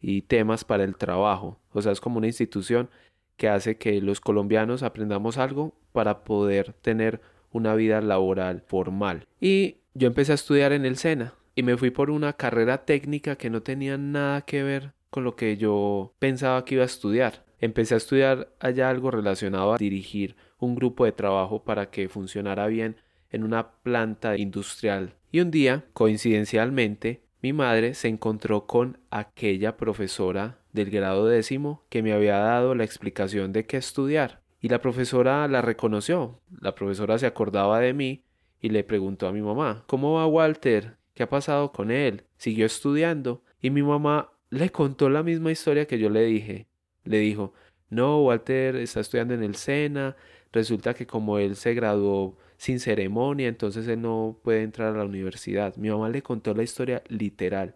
y 0.00 0.22
temas 0.22 0.64
para 0.64 0.84
el 0.84 0.96
trabajo. 0.96 1.58
O 1.72 1.82
sea, 1.82 1.92
es 1.92 2.00
como 2.00 2.18
una 2.18 2.26
institución 2.26 2.90
que 3.36 3.48
hace 3.48 3.76
que 3.76 4.00
los 4.00 4.20
colombianos 4.20 4.82
aprendamos 4.82 5.38
algo 5.38 5.74
para 5.92 6.24
poder 6.24 6.72
tener 6.74 7.20
una 7.50 7.74
vida 7.74 8.00
laboral 8.00 8.62
formal. 8.66 9.26
Y 9.40 9.78
yo 9.94 10.06
empecé 10.06 10.32
a 10.32 10.36
estudiar 10.36 10.72
en 10.72 10.84
el 10.84 10.96
SENA 10.96 11.34
y 11.54 11.62
me 11.62 11.76
fui 11.76 11.90
por 11.90 12.10
una 12.10 12.34
carrera 12.34 12.84
técnica 12.84 13.36
que 13.36 13.50
no 13.50 13.62
tenía 13.62 13.96
nada 13.96 14.42
que 14.42 14.62
ver 14.62 14.92
con 15.10 15.24
lo 15.24 15.36
que 15.36 15.56
yo 15.56 16.12
pensaba 16.18 16.64
que 16.64 16.74
iba 16.74 16.82
a 16.82 16.86
estudiar. 16.86 17.44
Empecé 17.58 17.94
a 17.94 17.98
estudiar 17.98 18.50
allá 18.60 18.90
algo 18.90 19.10
relacionado 19.10 19.72
a 19.72 19.78
dirigir 19.78 20.36
un 20.58 20.74
grupo 20.74 21.06
de 21.06 21.12
trabajo 21.12 21.64
para 21.64 21.90
que 21.90 22.10
funcionara 22.10 22.66
bien 22.66 22.96
en 23.30 23.44
una 23.44 23.70
planta 23.70 24.36
industrial. 24.36 25.14
Y 25.32 25.40
un 25.40 25.50
día, 25.50 25.84
coincidencialmente, 25.94 27.22
mi 27.46 27.52
madre 27.52 27.94
se 27.94 28.08
encontró 28.08 28.66
con 28.66 28.98
aquella 29.08 29.76
profesora 29.76 30.58
del 30.72 30.90
grado 30.90 31.26
décimo 31.26 31.84
que 31.88 32.02
me 32.02 32.12
había 32.12 32.38
dado 32.38 32.74
la 32.74 32.82
explicación 32.82 33.52
de 33.52 33.66
qué 33.66 33.76
estudiar. 33.76 34.40
Y 34.60 34.68
la 34.68 34.80
profesora 34.80 35.46
la 35.46 35.62
reconoció. 35.62 36.40
La 36.60 36.74
profesora 36.74 37.18
se 37.18 37.26
acordaba 37.26 37.78
de 37.78 37.94
mí 37.94 38.24
y 38.60 38.70
le 38.70 38.82
preguntó 38.82 39.28
a 39.28 39.32
mi 39.32 39.42
mamá, 39.42 39.84
¿cómo 39.86 40.14
va 40.14 40.26
Walter? 40.26 40.96
¿Qué 41.14 41.22
ha 41.22 41.28
pasado 41.28 41.70
con 41.70 41.92
él? 41.92 42.24
¿Siguió 42.36 42.66
estudiando? 42.66 43.44
Y 43.62 43.70
mi 43.70 43.84
mamá 43.84 44.32
le 44.50 44.70
contó 44.70 45.08
la 45.08 45.22
misma 45.22 45.52
historia 45.52 45.86
que 45.86 46.00
yo 46.00 46.10
le 46.10 46.24
dije. 46.24 46.66
Le 47.04 47.18
dijo, 47.18 47.52
no, 47.90 48.24
Walter 48.24 48.74
está 48.74 48.98
estudiando 48.98 49.34
en 49.34 49.44
el 49.44 49.54
SENA, 49.54 50.16
resulta 50.50 50.94
que 50.94 51.06
como 51.06 51.38
él 51.38 51.54
se 51.54 51.74
graduó 51.74 52.36
sin 52.58 52.80
ceremonia, 52.80 53.48
entonces 53.48 53.86
él 53.88 54.02
no 54.02 54.38
puede 54.42 54.62
entrar 54.62 54.94
a 54.94 54.98
la 54.98 55.04
universidad. 55.04 55.76
Mi 55.76 55.90
mamá 55.90 56.08
le 56.08 56.22
contó 56.22 56.54
la 56.54 56.62
historia 56.62 57.02
literal 57.08 57.74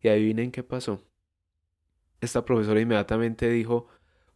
y 0.00 0.08
adivinen 0.08 0.50
qué 0.50 0.62
pasó. 0.62 1.02
esta 2.20 2.44
profesora 2.44 2.80
inmediatamente 2.80 3.48
dijo, 3.48 3.88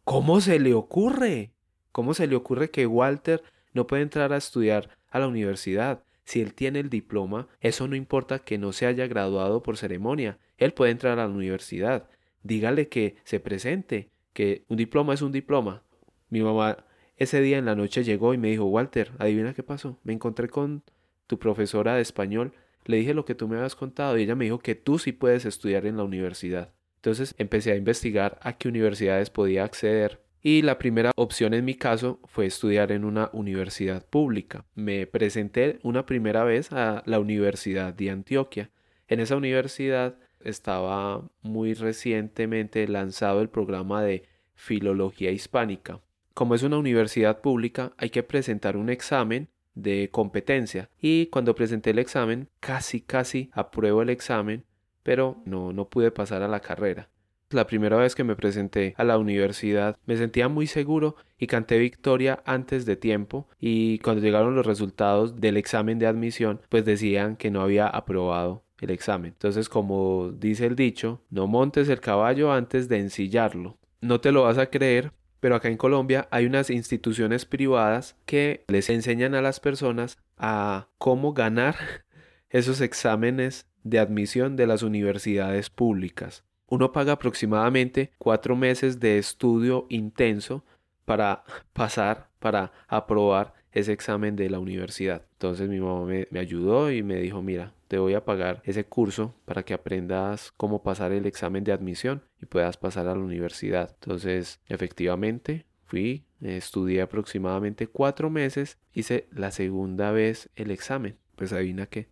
¿cómo 0.03 0.41
se 0.41 0.59
le 0.59 0.73
ocurre? 0.73 1.53
¿Cómo 1.91 2.13
se 2.13 2.27
le 2.27 2.35
ocurre 2.35 2.69
que 2.69 2.85
Walter 2.85 3.41
no 3.73 3.87
puede 3.87 4.03
entrar 4.03 4.33
a 4.33 4.37
estudiar 4.37 4.89
a 5.09 5.19
la 5.19 5.27
universidad? 5.27 6.03
Si 6.25 6.41
él 6.41 6.53
tiene 6.53 6.79
el 6.79 6.89
diploma, 6.89 7.47
eso 7.61 7.87
no 7.87 7.95
importa 7.95 8.39
que 8.39 8.57
no 8.57 8.73
se 8.73 8.85
haya 8.85 9.07
graduado 9.07 9.63
por 9.63 9.77
ceremonia, 9.77 10.39
él 10.57 10.73
puede 10.73 10.91
entrar 10.91 11.19
a 11.19 11.27
la 11.27 11.33
universidad. 11.33 12.09
Dígale 12.43 12.89
que 12.89 13.15
se 13.23 13.39
presente, 13.39 14.11
que 14.33 14.65
un 14.67 14.75
diploma 14.75 15.13
es 15.13 15.21
un 15.21 15.31
diploma. 15.31 15.83
Mi 16.29 16.41
mamá 16.41 16.85
ese 17.17 17.41
día 17.41 17.57
en 17.57 17.65
la 17.65 17.75
noche 17.75 18.03
llegó 18.03 18.33
y 18.33 18.37
me 18.37 18.49
dijo, 18.49 18.65
Walter, 18.65 19.11
adivina 19.17 19.53
qué 19.53 19.63
pasó. 19.63 19.99
Me 20.03 20.13
encontré 20.13 20.47
con 20.49 20.83
tu 21.25 21.39
profesora 21.39 21.95
de 21.95 22.01
español, 22.01 22.53
le 22.85 22.97
dije 22.97 23.13
lo 23.13 23.25
que 23.25 23.35
tú 23.35 23.47
me 23.47 23.57
habías 23.57 23.75
contado 23.75 24.17
y 24.17 24.23
ella 24.23 24.35
me 24.35 24.45
dijo 24.45 24.59
que 24.59 24.75
tú 24.75 24.97
sí 24.97 25.11
puedes 25.11 25.45
estudiar 25.45 25.85
en 25.85 25.97
la 25.97 26.03
universidad. 26.03 26.73
Entonces 26.95 27.35
empecé 27.37 27.71
a 27.71 27.75
investigar 27.75 28.39
a 28.41 28.57
qué 28.57 28.67
universidades 28.67 29.29
podía 29.29 29.63
acceder 29.63 30.21
y 30.41 30.61
la 30.61 30.77
primera 30.77 31.11
opción 31.15 31.53
en 31.53 31.65
mi 31.65 31.75
caso 31.75 32.19
fue 32.25 32.45
estudiar 32.45 32.91
en 32.91 33.03
una 33.03 33.29
universidad 33.33 34.05
pública. 34.05 34.65
Me 34.75 35.05
presenté 35.07 35.79
una 35.83 36.05
primera 36.05 36.43
vez 36.43 36.71
a 36.71 37.03
la 37.05 37.19
Universidad 37.19 37.93
de 37.93 38.11
Antioquia. 38.11 38.69
En 39.07 39.19
esa 39.19 39.35
universidad 39.35 40.17
estaba 40.39 41.27
muy 41.41 41.73
recientemente 41.73 42.87
lanzado 42.87 43.41
el 43.41 43.49
programa 43.49 44.03
de 44.03 44.23
Filología 44.53 45.31
Hispánica. 45.31 45.99
Como 46.37 46.53
es 46.53 46.61
una 46.61 46.77
universidad 46.77 47.41
pública, 47.41 47.93
hay 47.97 48.11
que 48.11 48.21
presentar 48.21 48.77
un 48.77 48.91
examen 48.91 49.47
de 49.73 50.09
competencia 50.11 50.87
y 51.01 51.25
cuando 51.31 51.55
presenté 51.55 51.89
el 51.89 51.97
examen 51.97 52.47
casi 52.59 53.01
casi 53.01 53.49
apruebo 53.53 54.03
el 54.03 54.11
examen 54.11 54.63
pero 55.01 55.41
no 55.45 55.73
no 55.73 55.89
pude 55.89 56.11
pasar 56.11 56.43
a 56.43 56.47
la 56.47 56.59
carrera 56.59 57.09
la 57.49 57.65
primera 57.65 57.97
vez 57.97 58.13
que 58.13 58.23
me 58.23 58.35
presenté 58.35 58.93
a 58.97 59.03
la 59.03 59.17
universidad 59.17 59.97
me 60.05 60.15
sentía 60.15 60.47
muy 60.47 60.67
seguro 60.67 61.15
y 61.39 61.47
canté 61.47 61.79
victoria 61.79 62.43
antes 62.45 62.85
de 62.85 62.97
tiempo 62.97 63.47
y 63.59 63.97
cuando 63.99 64.21
llegaron 64.21 64.55
los 64.55 64.65
resultados 64.67 65.41
del 65.41 65.57
examen 65.57 65.97
de 65.97 66.05
admisión 66.05 66.61
pues 66.69 66.85
decían 66.85 67.35
que 67.35 67.49
no 67.49 67.61
había 67.61 67.87
aprobado 67.87 68.63
el 68.79 68.91
examen. 68.91 69.33
Entonces 69.33 69.69
como 69.69 70.31
dice 70.31 70.67
el 70.67 70.75
dicho, 70.75 71.23
no 71.31 71.47
montes 71.47 71.89
el 71.89 71.99
caballo 71.99 72.51
antes 72.51 72.87
de 72.89 72.99
ensillarlo. 72.99 73.77
No 74.01 74.21
te 74.21 74.31
lo 74.31 74.43
vas 74.43 74.59
a 74.59 74.69
creer, 74.69 75.11
pero 75.39 75.55
acá 75.55 75.69
en 75.69 75.77
Colombia 75.77 76.27
hay 76.31 76.45
unas 76.45 76.69
instituciones 76.69 77.45
privadas 77.45 78.15
que 78.25 78.63
les 78.67 78.89
enseñan 78.89 79.35
a 79.35 79.41
las 79.41 79.59
personas 79.59 80.17
a 80.37 80.87
cómo 80.97 81.33
ganar 81.33 81.75
esos 82.49 82.81
exámenes 82.81 83.67
de 83.83 83.99
admisión 83.99 84.55
de 84.55 84.67
las 84.67 84.83
universidades 84.83 85.69
públicas. 85.69 86.43
Uno 86.67 86.91
paga 86.91 87.13
aproximadamente 87.13 88.11
cuatro 88.17 88.55
meses 88.55 88.99
de 88.99 89.17
estudio 89.17 89.85
intenso 89.89 90.65
para 91.05 91.43
pasar, 91.73 92.29
para 92.39 92.71
aprobar 92.87 93.53
ese 93.71 93.91
examen 93.93 94.35
de 94.35 94.49
la 94.49 94.59
universidad. 94.59 95.23
Entonces 95.33 95.69
mi 95.69 95.79
mamá 95.79 96.05
me, 96.05 96.39
ayudó 96.39 96.91
y 96.91 97.03
me 97.03 97.15
dijo, 97.15 97.41
mira, 97.41 97.73
te 97.87 97.97
voy 97.97 98.13
a 98.13 98.25
pagar 98.25 98.61
ese 98.65 98.85
curso 98.85 99.35
para 99.45 99.63
que 99.63 99.73
aprendas 99.73 100.51
cómo 100.57 100.83
pasar 100.83 101.11
el 101.11 101.25
examen 101.25 101.63
de 101.63 101.71
admisión 101.71 102.23
y 102.41 102.45
puedas 102.45 102.77
pasar 102.77 103.07
a 103.07 103.15
la 103.15 103.21
universidad. 103.21 103.95
Entonces, 104.01 104.59
efectivamente, 104.67 105.65
fui, 105.85 106.25
estudié 106.41 107.01
aproximadamente 107.01 107.87
cuatro 107.87 108.29
meses, 108.29 108.77
hice 108.93 109.27
la 109.31 109.51
segunda 109.51 110.11
vez 110.11 110.49
el 110.55 110.71
examen. 110.71 111.17
Pues 111.35 111.53
adivina 111.53 111.85
qué, 111.85 112.09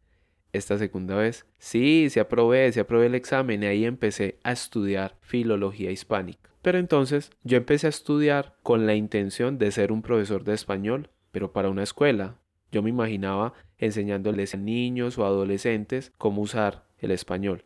esta 0.54 0.78
segunda 0.78 1.16
vez. 1.16 1.46
Sí, 1.58 2.10
se 2.10 2.20
aprobé, 2.20 2.72
se 2.72 2.80
aprobé 2.80 3.08
el 3.08 3.16
examen 3.16 3.64
y 3.64 3.66
ahí 3.66 3.86
empecé 3.86 4.40
a 4.44 4.52
estudiar 4.52 5.18
filología 5.22 5.92
hispánica. 5.92 6.50
Pero 6.62 6.80
entonces 6.80 7.30
yo 7.44 7.58
empecé 7.58 7.86
a 7.86 7.90
estudiar 7.90 8.56
con 8.64 8.88
la 8.88 8.96
intención 8.96 9.60
de 9.60 9.72
ser 9.72 9.92
un 9.92 10.02
profesor 10.02 10.44
de 10.44 10.54
español, 10.56 11.10
pero 11.36 11.52
para 11.52 11.70
una 11.70 11.84
escuela. 11.84 12.40
Yo 12.72 12.82
me 12.82 12.90
imaginaba 12.90 13.52
enseñándoles 13.78 14.54
a 14.54 14.58
niños 14.58 15.18
o 15.18 15.26
adolescentes 15.26 16.14
cómo 16.18 16.42
usar 16.42 16.86
el 17.00 17.12
español. 17.12 17.66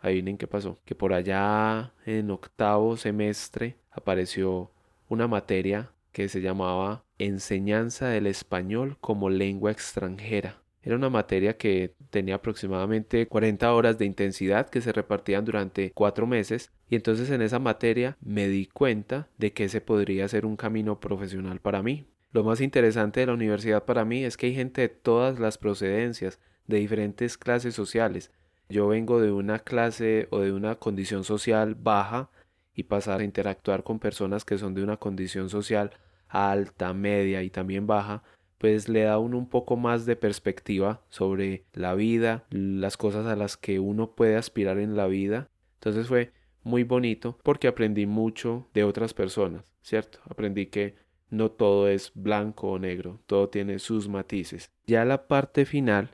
Adivinen 0.00 0.38
qué 0.38 0.46
pasó. 0.46 0.78
Que 0.86 0.94
por 0.94 1.12
allá 1.12 1.92
en 2.06 2.30
octavo 2.30 2.96
semestre 2.96 3.76
apareció 3.90 4.70
una 5.10 5.28
materia 5.28 5.90
que 6.12 6.30
se 6.30 6.40
llamaba 6.40 7.04
Enseñanza 7.18 8.08
del 8.08 8.26
español 8.26 8.96
como 9.02 9.28
lengua 9.28 9.70
extranjera. 9.70 10.62
Era 10.80 10.96
una 10.96 11.10
materia 11.10 11.58
que 11.58 11.92
tenía 12.08 12.36
aproximadamente 12.36 13.26
40 13.26 13.70
horas 13.74 13.98
de 13.98 14.06
intensidad 14.06 14.70
que 14.70 14.80
se 14.80 14.92
repartían 14.92 15.44
durante 15.44 15.92
cuatro 15.92 16.26
meses 16.26 16.72
y 16.88 16.96
entonces 16.96 17.28
en 17.28 17.42
esa 17.42 17.58
materia 17.58 18.16
me 18.22 18.48
di 18.48 18.64
cuenta 18.64 19.28
de 19.36 19.52
que 19.52 19.64
ese 19.64 19.82
podría 19.82 20.26
ser 20.26 20.46
un 20.46 20.56
camino 20.56 21.00
profesional 21.00 21.60
para 21.60 21.82
mí. 21.82 22.06
Lo 22.32 22.44
más 22.44 22.60
interesante 22.60 23.20
de 23.20 23.26
la 23.26 23.32
universidad 23.32 23.84
para 23.84 24.04
mí 24.04 24.24
es 24.24 24.36
que 24.36 24.46
hay 24.46 24.54
gente 24.54 24.82
de 24.82 24.88
todas 24.88 25.40
las 25.40 25.58
procedencias, 25.58 26.38
de 26.68 26.78
diferentes 26.78 27.36
clases 27.36 27.74
sociales. 27.74 28.30
Yo 28.68 28.86
vengo 28.86 29.20
de 29.20 29.32
una 29.32 29.58
clase 29.58 30.28
o 30.30 30.38
de 30.38 30.52
una 30.52 30.76
condición 30.76 31.24
social 31.24 31.74
baja 31.74 32.30
y 32.72 32.84
pasar 32.84 33.20
a 33.20 33.24
interactuar 33.24 33.82
con 33.82 33.98
personas 33.98 34.44
que 34.44 34.58
son 34.58 34.74
de 34.74 34.84
una 34.84 34.96
condición 34.96 35.50
social 35.50 35.90
alta, 36.28 36.94
media 36.94 37.42
y 37.42 37.50
también 37.50 37.88
baja, 37.88 38.22
pues 38.58 38.88
le 38.88 39.02
da 39.02 39.18
uno 39.18 39.36
un 39.36 39.48
poco 39.48 39.76
más 39.76 40.06
de 40.06 40.14
perspectiva 40.14 41.02
sobre 41.08 41.64
la 41.72 41.94
vida, 41.94 42.44
las 42.50 42.96
cosas 42.96 43.26
a 43.26 43.34
las 43.34 43.56
que 43.56 43.80
uno 43.80 44.12
puede 44.12 44.36
aspirar 44.36 44.78
en 44.78 44.96
la 44.96 45.08
vida. 45.08 45.48
Entonces 45.80 46.06
fue 46.06 46.32
muy 46.62 46.84
bonito 46.84 47.38
porque 47.42 47.66
aprendí 47.66 48.06
mucho 48.06 48.68
de 48.72 48.84
otras 48.84 49.14
personas, 49.14 49.64
¿cierto? 49.82 50.20
Aprendí 50.28 50.66
que 50.66 50.94
no 51.30 51.50
todo 51.50 51.88
es 51.88 52.12
blanco 52.14 52.72
o 52.72 52.78
negro, 52.78 53.20
todo 53.26 53.48
tiene 53.48 53.78
sus 53.78 54.08
matices. 54.08 54.70
Ya 54.86 55.04
la 55.04 55.26
parte 55.26 55.64
final 55.64 56.10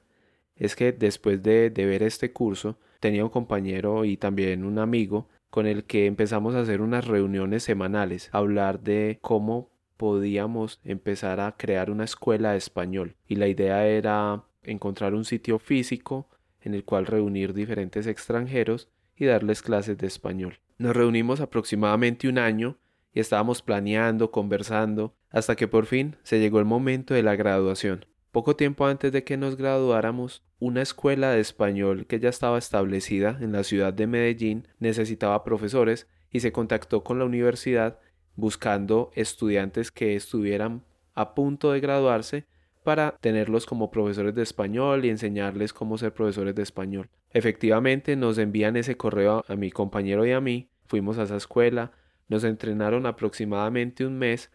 es 0.56 0.76
que 0.76 0.92
después 0.92 1.42
de, 1.42 1.70
de 1.70 1.86
ver 1.86 2.02
este 2.02 2.32
curso, 2.32 2.78
tenía 3.00 3.24
un 3.24 3.30
compañero 3.30 4.04
y 4.04 4.16
también 4.16 4.64
un 4.64 4.78
amigo 4.78 5.28
con 5.50 5.66
el 5.66 5.84
que 5.84 6.06
empezamos 6.06 6.54
a 6.54 6.60
hacer 6.60 6.80
unas 6.80 7.06
reuniones 7.06 7.62
semanales, 7.62 8.28
hablar 8.32 8.80
de 8.80 9.18
cómo 9.22 9.70
podíamos 9.96 10.80
empezar 10.84 11.40
a 11.40 11.56
crear 11.56 11.90
una 11.90 12.04
escuela 12.04 12.52
de 12.52 12.58
español 12.58 13.16
y 13.26 13.36
la 13.36 13.48
idea 13.48 13.86
era 13.86 14.44
encontrar 14.62 15.14
un 15.14 15.24
sitio 15.24 15.58
físico 15.58 16.28
en 16.60 16.74
el 16.74 16.84
cual 16.84 17.06
reunir 17.06 17.54
diferentes 17.54 18.06
extranjeros 18.06 18.88
y 19.16 19.24
darles 19.24 19.62
clases 19.62 19.96
de 19.96 20.06
español. 20.06 20.58
Nos 20.78 20.94
reunimos 20.94 21.40
aproximadamente 21.40 22.28
un 22.28 22.38
año 22.38 22.76
y 23.16 23.20
estábamos 23.20 23.62
planeando, 23.62 24.30
conversando, 24.30 25.14
hasta 25.30 25.56
que 25.56 25.68
por 25.68 25.86
fin 25.86 26.16
se 26.22 26.38
llegó 26.38 26.58
el 26.58 26.66
momento 26.66 27.14
de 27.14 27.22
la 27.22 27.34
graduación. 27.34 28.04
Poco 28.30 28.56
tiempo 28.56 28.84
antes 28.84 29.10
de 29.10 29.24
que 29.24 29.38
nos 29.38 29.56
graduáramos, 29.56 30.44
una 30.58 30.82
escuela 30.82 31.30
de 31.30 31.40
español 31.40 32.04
que 32.06 32.20
ya 32.20 32.28
estaba 32.28 32.58
establecida 32.58 33.38
en 33.40 33.52
la 33.52 33.64
ciudad 33.64 33.94
de 33.94 34.06
Medellín 34.06 34.68
necesitaba 34.80 35.44
profesores 35.44 36.08
y 36.30 36.40
se 36.40 36.52
contactó 36.52 37.04
con 37.04 37.18
la 37.18 37.24
universidad 37.24 38.00
buscando 38.34 39.10
estudiantes 39.14 39.90
que 39.90 40.14
estuvieran 40.14 40.82
a 41.14 41.34
punto 41.34 41.72
de 41.72 41.80
graduarse 41.80 42.44
para 42.84 43.16
tenerlos 43.22 43.64
como 43.64 43.90
profesores 43.90 44.34
de 44.34 44.42
español 44.42 45.06
y 45.06 45.08
enseñarles 45.08 45.72
cómo 45.72 45.96
ser 45.96 46.12
profesores 46.12 46.54
de 46.54 46.64
español. 46.64 47.08
Efectivamente 47.30 48.14
nos 48.14 48.36
envían 48.36 48.76
ese 48.76 48.98
correo 48.98 49.42
a 49.48 49.56
mi 49.56 49.70
compañero 49.70 50.26
y 50.26 50.32
a 50.32 50.42
mí, 50.42 50.68
fuimos 50.84 51.16
a 51.16 51.22
esa 51.22 51.36
escuela, 51.36 51.92
nos 52.28 52.44
entrenaron 52.44 53.06
aproximadamente 53.06 54.04
un 54.04 54.18
mes, 54.18 54.50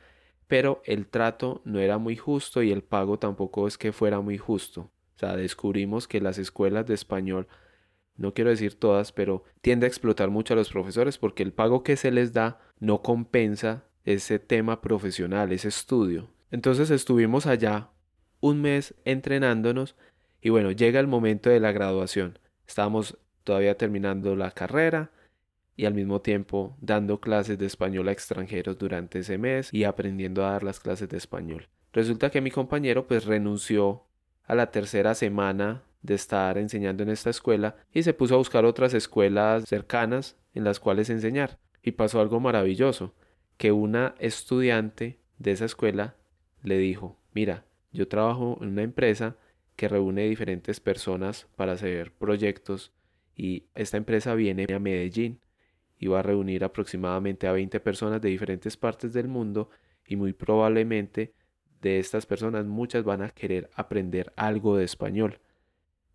pero 0.47 0.81
el 0.85 1.07
trato 1.07 1.61
no 1.63 1.79
era 1.79 1.97
muy 1.97 2.17
justo 2.17 2.61
y 2.61 2.71
el 2.71 2.83
pago 2.83 3.19
tampoco 3.19 3.67
es 3.67 3.77
que 3.77 3.93
fuera 3.93 4.19
muy 4.19 4.37
justo. 4.37 4.91
O 5.15 5.19
sea, 5.19 5.35
descubrimos 5.35 6.07
que 6.07 6.19
las 6.19 6.37
escuelas 6.37 6.87
de 6.87 6.93
español, 6.93 7.47
no 8.17 8.33
quiero 8.33 8.49
decir 8.49 8.77
todas, 8.77 9.11
pero 9.11 9.43
tiende 9.61 9.85
a 9.85 9.89
explotar 9.89 10.29
mucho 10.29 10.53
a 10.53 10.57
los 10.57 10.69
profesores 10.69 11.17
porque 11.17 11.43
el 11.43 11.53
pago 11.53 11.83
que 11.83 11.95
se 11.95 12.11
les 12.11 12.33
da 12.33 12.59
no 12.79 13.01
compensa 13.01 13.85
ese 14.03 14.39
tema 14.39 14.81
profesional, 14.81 15.51
ese 15.51 15.69
estudio. 15.69 16.29
Entonces 16.49 16.89
estuvimos 16.89 17.45
allá 17.45 17.91
un 18.41 18.61
mes 18.61 18.95
entrenándonos 19.05 19.95
y 20.41 20.49
bueno, 20.49 20.71
llega 20.71 20.99
el 20.99 21.07
momento 21.07 21.49
de 21.49 21.59
la 21.59 21.71
graduación. 21.71 22.39
Estábamos 22.67 23.17
todavía 23.43 23.77
terminando 23.77 24.35
la 24.35 24.51
carrera 24.51 25.11
y 25.75 25.85
al 25.85 25.93
mismo 25.93 26.21
tiempo 26.21 26.75
dando 26.81 27.19
clases 27.19 27.57
de 27.57 27.65
español 27.65 28.07
a 28.07 28.11
extranjeros 28.11 28.77
durante 28.77 29.19
ese 29.19 29.37
mes 29.37 29.73
y 29.73 29.83
aprendiendo 29.83 30.45
a 30.45 30.51
dar 30.51 30.63
las 30.63 30.79
clases 30.79 31.09
de 31.09 31.17
español. 31.17 31.67
Resulta 31.93 32.29
que 32.29 32.41
mi 32.41 32.51
compañero 32.51 33.07
pues 33.07 33.25
renunció 33.25 34.03
a 34.45 34.55
la 34.55 34.71
tercera 34.71 35.15
semana 35.15 35.83
de 36.01 36.15
estar 36.15 36.57
enseñando 36.57 37.03
en 37.03 37.09
esta 37.09 37.29
escuela 37.29 37.75
y 37.93 38.03
se 38.03 38.13
puso 38.13 38.35
a 38.35 38.37
buscar 38.37 38.65
otras 38.65 38.93
escuelas 38.93 39.65
cercanas 39.67 40.37
en 40.53 40.63
las 40.63 40.79
cuales 40.79 41.09
enseñar. 41.09 41.59
Y 41.83 41.91
pasó 41.91 42.21
algo 42.21 42.39
maravilloso, 42.39 43.13
que 43.57 43.71
una 43.71 44.15
estudiante 44.19 45.19
de 45.39 45.51
esa 45.51 45.65
escuela 45.65 46.15
le 46.63 46.77
dijo, 46.77 47.17
mira, 47.33 47.65
yo 47.91 48.07
trabajo 48.07 48.57
en 48.61 48.69
una 48.69 48.83
empresa 48.83 49.35
que 49.75 49.87
reúne 49.87 50.27
diferentes 50.27 50.79
personas 50.79 51.47
para 51.55 51.73
hacer 51.73 52.11
proyectos 52.13 52.91
y 53.35 53.65
esta 53.75 53.97
empresa 53.97 54.35
viene 54.35 54.67
a 54.73 54.79
Medellín 54.79 55.39
iba 56.01 56.19
a 56.19 56.23
reunir 56.23 56.63
aproximadamente 56.63 57.47
a 57.47 57.53
20 57.53 57.79
personas 57.79 58.19
de 58.21 58.29
diferentes 58.29 58.75
partes 58.75 59.13
del 59.13 59.27
mundo 59.27 59.69
y 60.05 60.17
muy 60.17 60.33
probablemente 60.33 61.33
de 61.79 61.99
estas 61.99 62.25
personas 62.25 62.65
muchas 62.65 63.03
van 63.03 63.21
a 63.21 63.29
querer 63.29 63.69
aprender 63.75 64.33
algo 64.35 64.75
de 64.75 64.83
español. 64.83 65.39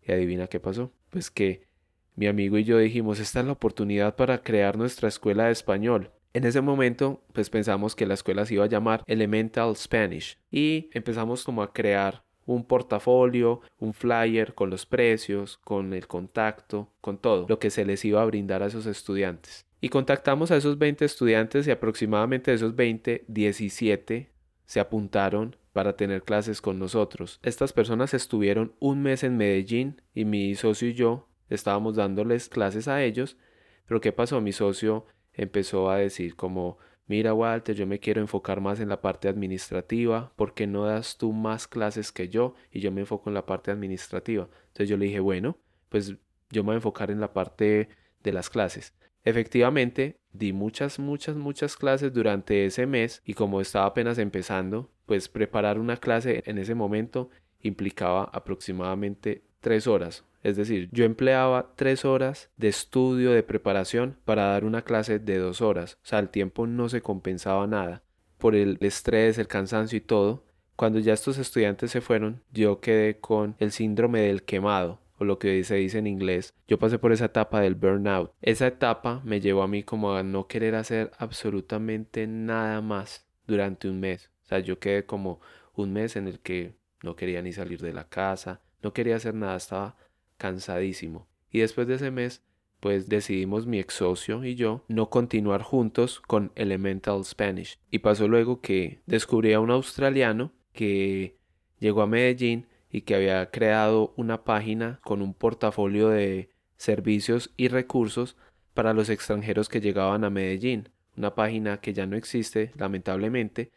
Y 0.01 0.11
adivina 0.11 0.47
qué 0.47 0.59
pasó. 0.59 0.91
Pues 1.09 1.31
que 1.31 1.67
mi 2.15 2.27
amigo 2.27 2.57
y 2.57 2.65
yo 2.65 2.77
dijimos, 2.77 3.19
esta 3.19 3.39
es 3.39 3.45
la 3.45 3.53
oportunidad 3.53 4.15
para 4.15 4.43
crear 4.43 4.77
nuestra 4.77 5.07
escuela 5.07 5.45
de 5.45 5.51
español. 5.53 6.11
En 6.33 6.43
ese 6.43 6.61
momento, 6.61 7.23
pues 7.31 7.49
pensamos 7.49 7.95
que 7.95 8.05
la 8.05 8.13
escuela 8.13 8.45
se 8.45 8.55
iba 8.55 8.65
a 8.65 8.69
llamar 8.69 9.03
Elemental 9.07 9.75
Spanish 9.75 10.37
y 10.51 10.89
empezamos 10.93 11.43
como 11.45 11.63
a 11.63 11.71
crear 11.71 12.23
un 12.45 12.65
portafolio, 12.65 13.61
un 13.77 13.93
flyer 13.93 14.53
con 14.53 14.69
los 14.69 14.85
precios, 14.85 15.57
con 15.59 15.93
el 15.93 16.07
contacto, 16.07 16.91
con 16.99 17.17
todo 17.17 17.45
lo 17.47 17.59
que 17.59 17.69
se 17.69 17.85
les 17.85 18.03
iba 18.03 18.21
a 18.21 18.25
brindar 18.25 18.63
a 18.63 18.67
esos 18.67 18.85
estudiantes. 18.85 19.66
Y 19.79 19.89
contactamos 19.89 20.51
a 20.51 20.57
esos 20.57 20.77
20 20.77 21.05
estudiantes 21.05 21.67
y 21.67 21.71
aproximadamente 21.71 22.51
de 22.51 22.55
esos 22.55 22.75
20, 22.75 23.25
17 23.27 24.31
se 24.65 24.79
apuntaron 24.79 25.55
para 25.71 25.95
tener 25.95 26.23
clases 26.23 26.61
con 26.61 26.79
nosotros. 26.79 27.39
Estas 27.43 27.73
personas 27.73 28.13
estuvieron 28.15 28.73
un 28.79 29.03
mes 29.03 29.23
en 29.23 29.37
Medellín 29.37 30.01
y 30.15 30.25
mi 30.25 30.55
socio 30.55 30.87
y 30.89 30.93
yo 30.95 31.27
estábamos 31.49 31.95
dándoles 31.95 32.49
clases 32.49 32.87
a 32.87 33.03
ellos. 33.03 33.37
Pero 33.85 34.01
¿qué 34.01 34.11
pasó? 34.11 34.41
Mi 34.41 34.51
socio 34.51 35.05
empezó 35.33 35.91
a 35.91 35.97
decir 35.97 36.35
como, 36.35 36.79
mira 37.05 37.35
Walter, 37.35 37.75
yo 37.75 37.85
me 37.85 37.99
quiero 37.99 38.19
enfocar 38.19 38.59
más 38.59 38.79
en 38.79 38.89
la 38.89 39.01
parte 39.01 39.27
administrativa, 39.29 40.33
¿por 40.35 40.55
qué 40.55 40.65
no 40.65 40.85
das 40.85 41.17
tú 41.17 41.31
más 41.31 41.67
clases 41.67 42.11
que 42.11 42.27
yo 42.27 42.55
y 42.71 42.79
yo 42.79 42.91
me 42.91 43.01
enfoco 43.01 43.29
en 43.29 43.35
la 43.35 43.45
parte 43.45 43.69
administrativa? 43.69 44.49
Entonces 44.69 44.89
yo 44.89 44.97
le 44.97 45.05
dije, 45.05 45.19
bueno, 45.19 45.57
pues 45.89 46.15
yo 46.49 46.63
me 46.63 46.67
voy 46.67 46.73
a 46.73 46.77
enfocar 46.77 47.11
en 47.11 47.21
la 47.21 47.33
parte 47.33 47.89
de 48.23 48.33
las 48.33 48.49
clases. 48.49 48.95
Efectivamente, 49.27 50.21
di 50.31 50.53
muchas, 50.53 50.99
muchas, 50.99 51.35
muchas 51.35 51.75
clases 51.75 52.13
durante 52.13 52.65
ese 52.65 52.85
mes 52.85 53.21
y 53.25 53.33
como 53.33 53.59
estaba 53.59 53.85
apenas 53.85 54.19
empezando, 54.19 54.89
pues 55.05 55.27
preparar 55.27 55.79
una 55.79 55.97
clase 55.97 56.43
en 56.45 56.57
ese 56.57 56.75
momento 56.75 57.29
implicaba 57.59 58.29
aproximadamente 58.31 59.43
tres 59.59 59.85
horas. 59.85 60.23
Es 60.43 60.55
decir, 60.55 60.87
yo 60.93 61.03
empleaba 61.03 61.73
tres 61.75 62.05
horas 62.05 62.51
de 62.55 62.69
estudio, 62.69 63.31
de 63.31 63.43
preparación 63.43 64.15
para 64.23 64.45
dar 64.45 64.63
una 64.63 64.83
clase 64.83 65.19
de 65.19 65.39
dos 65.39 65.59
horas. 65.59 65.97
O 66.03 66.07
sea, 66.07 66.19
el 66.19 66.29
tiempo 66.29 66.65
no 66.65 66.87
se 66.87 67.01
compensaba 67.01 67.67
nada. 67.67 68.03
Por 68.37 68.55
el 68.55 68.77
estrés, 68.79 69.37
el 69.39 69.47
cansancio 69.47 69.97
y 69.97 70.01
todo. 70.01 70.45
Cuando 70.77 70.99
ya 70.99 71.11
estos 71.11 71.37
estudiantes 71.37 71.91
se 71.91 71.99
fueron, 71.99 72.43
yo 72.53 72.79
quedé 72.79 73.19
con 73.19 73.57
el 73.59 73.73
síndrome 73.73 74.21
del 74.21 74.43
quemado 74.43 75.01
o 75.17 75.25
lo 75.25 75.39
que 75.39 75.63
se 75.63 75.75
dice 75.75 75.97
en 75.99 76.07
inglés, 76.07 76.53
yo 76.67 76.79
pasé 76.79 76.99
por 76.99 77.11
esa 77.11 77.25
etapa 77.25 77.61
del 77.61 77.75
burnout. 77.75 78.31
Esa 78.41 78.67
etapa 78.67 79.21
me 79.23 79.41
llevó 79.41 79.63
a 79.63 79.67
mí 79.67 79.83
como 79.83 80.13
a 80.13 80.23
no 80.23 80.47
querer 80.47 80.75
hacer 80.75 81.11
absolutamente 81.17 82.27
nada 82.27 82.81
más 82.81 83.27
durante 83.47 83.89
un 83.89 83.99
mes. 83.99 84.29
O 84.43 84.47
sea, 84.47 84.59
yo 84.59 84.79
quedé 84.79 85.05
como 85.05 85.41
un 85.75 85.93
mes 85.93 86.15
en 86.15 86.27
el 86.27 86.39
que 86.39 86.75
no 87.03 87.15
quería 87.15 87.41
ni 87.41 87.53
salir 87.53 87.81
de 87.81 87.93
la 87.93 88.07
casa, 88.07 88.61
no 88.81 88.93
quería 88.93 89.15
hacer 89.15 89.33
nada, 89.33 89.57
estaba 89.57 89.97
cansadísimo. 90.37 91.27
Y 91.51 91.59
después 91.59 91.87
de 91.87 91.95
ese 91.95 92.11
mes, 92.11 92.43
pues 92.79 93.09
decidimos 93.09 93.65
mi 93.65 93.79
ex 93.79 93.95
socio 93.95 94.43
y 94.43 94.55
yo 94.55 94.83
no 94.87 95.09
continuar 95.09 95.61
juntos 95.63 96.19
con 96.19 96.51
Elemental 96.55 97.23
Spanish. 97.25 97.79
Y 97.89 97.99
pasó 97.99 98.27
luego 98.27 98.61
que 98.61 99.01
descubrí 99.05 99.53
a 99.53 99.59
un 99.59 99.71
australiano 99.71 100.51
que 100.73 101.37
llegó 101.79 102.01
a 102.01 102.07
Medellín 102.07 102.67
y 102.91 103.01
que 103.01 103.15
había 103.15 103.49
creado 103.51 104.13
una 104.17 104.43
página 104.43 104.99
con 105.03 105.21
un 105.21 105.33
portafolio 105.33 106.09
de 106.09 106.49
servicios 106.77 107.51
y 107.57 107.67
recursos 107.67 108.37
para 108.73 108.93
los 108.93 109.09
extranjeros 109.09 109.69
que 109.69 109.81
llegaban 109.81 110.23
a 110.23 110.29
Medellín, 110.29 110.89
una 111.15 111.35
página 111.35 111.81
que 111.81 111.93
ya 111.93 112.05
no 112.05 112.15
existe 112.15 112.71
lamentablemente, 112.75 113.71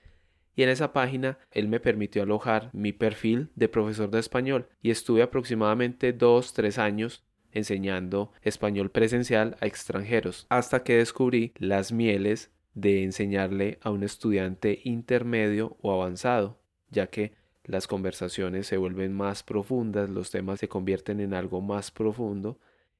y 0.55 0.63
en 0.63 0.69
esa 0.69 0.93
página 0.93 1.39
él 1.53 1.69
me 1.69 1.81
permitió 1.81 2.23
alojar 2.23 2.71
mi 2.73 2.93
perfil 2.93 3.49
de 3.55 3.69
profesor 3.69 4.11
de 4.11 4.19
español 4.19 4.69
y 4.83 4.91
estuve 4.91 5.23
aproximadamente 5.23 6.13
dos, 6.13 6.53
tres 6.53 6.79
años 6.79 7.25
enseñando 7.53 8.33
español 8.43 8.91
presencial 8.91 9.57
a 9.61 9.67
extranjeros, 9.67 10.47
hasta 10.51 10.83
que 10.83 10.99
descubrí 10.99 11.53
las 11.57 11.93
mieles 11.93 12.51
de 12.75 13.03
enseñarle 13.03 13.79
a 13.83 13.91
un 13.91 14.03
estudiante 14.03 14.81
intermedio 14.85 15.77
o 15.81 15.93
avanzado, 15.93 16.61
ya 16.91 17.09
que 17.09 17.33
las 17.65 17.87
conversaciones 17.87 18.67
se 18.67 18.77
vuelven 18.77 19.13
más 19.13 19.43
profundas, 19.43 20.11
los 20.11 20.31
temas 20.31 20.61
se 20.61 20.69
convierten 20.69 21.21
en 21.21 21.35
algo 21.35 21.61
más 21.61 21.91
profundo 21.91 22.59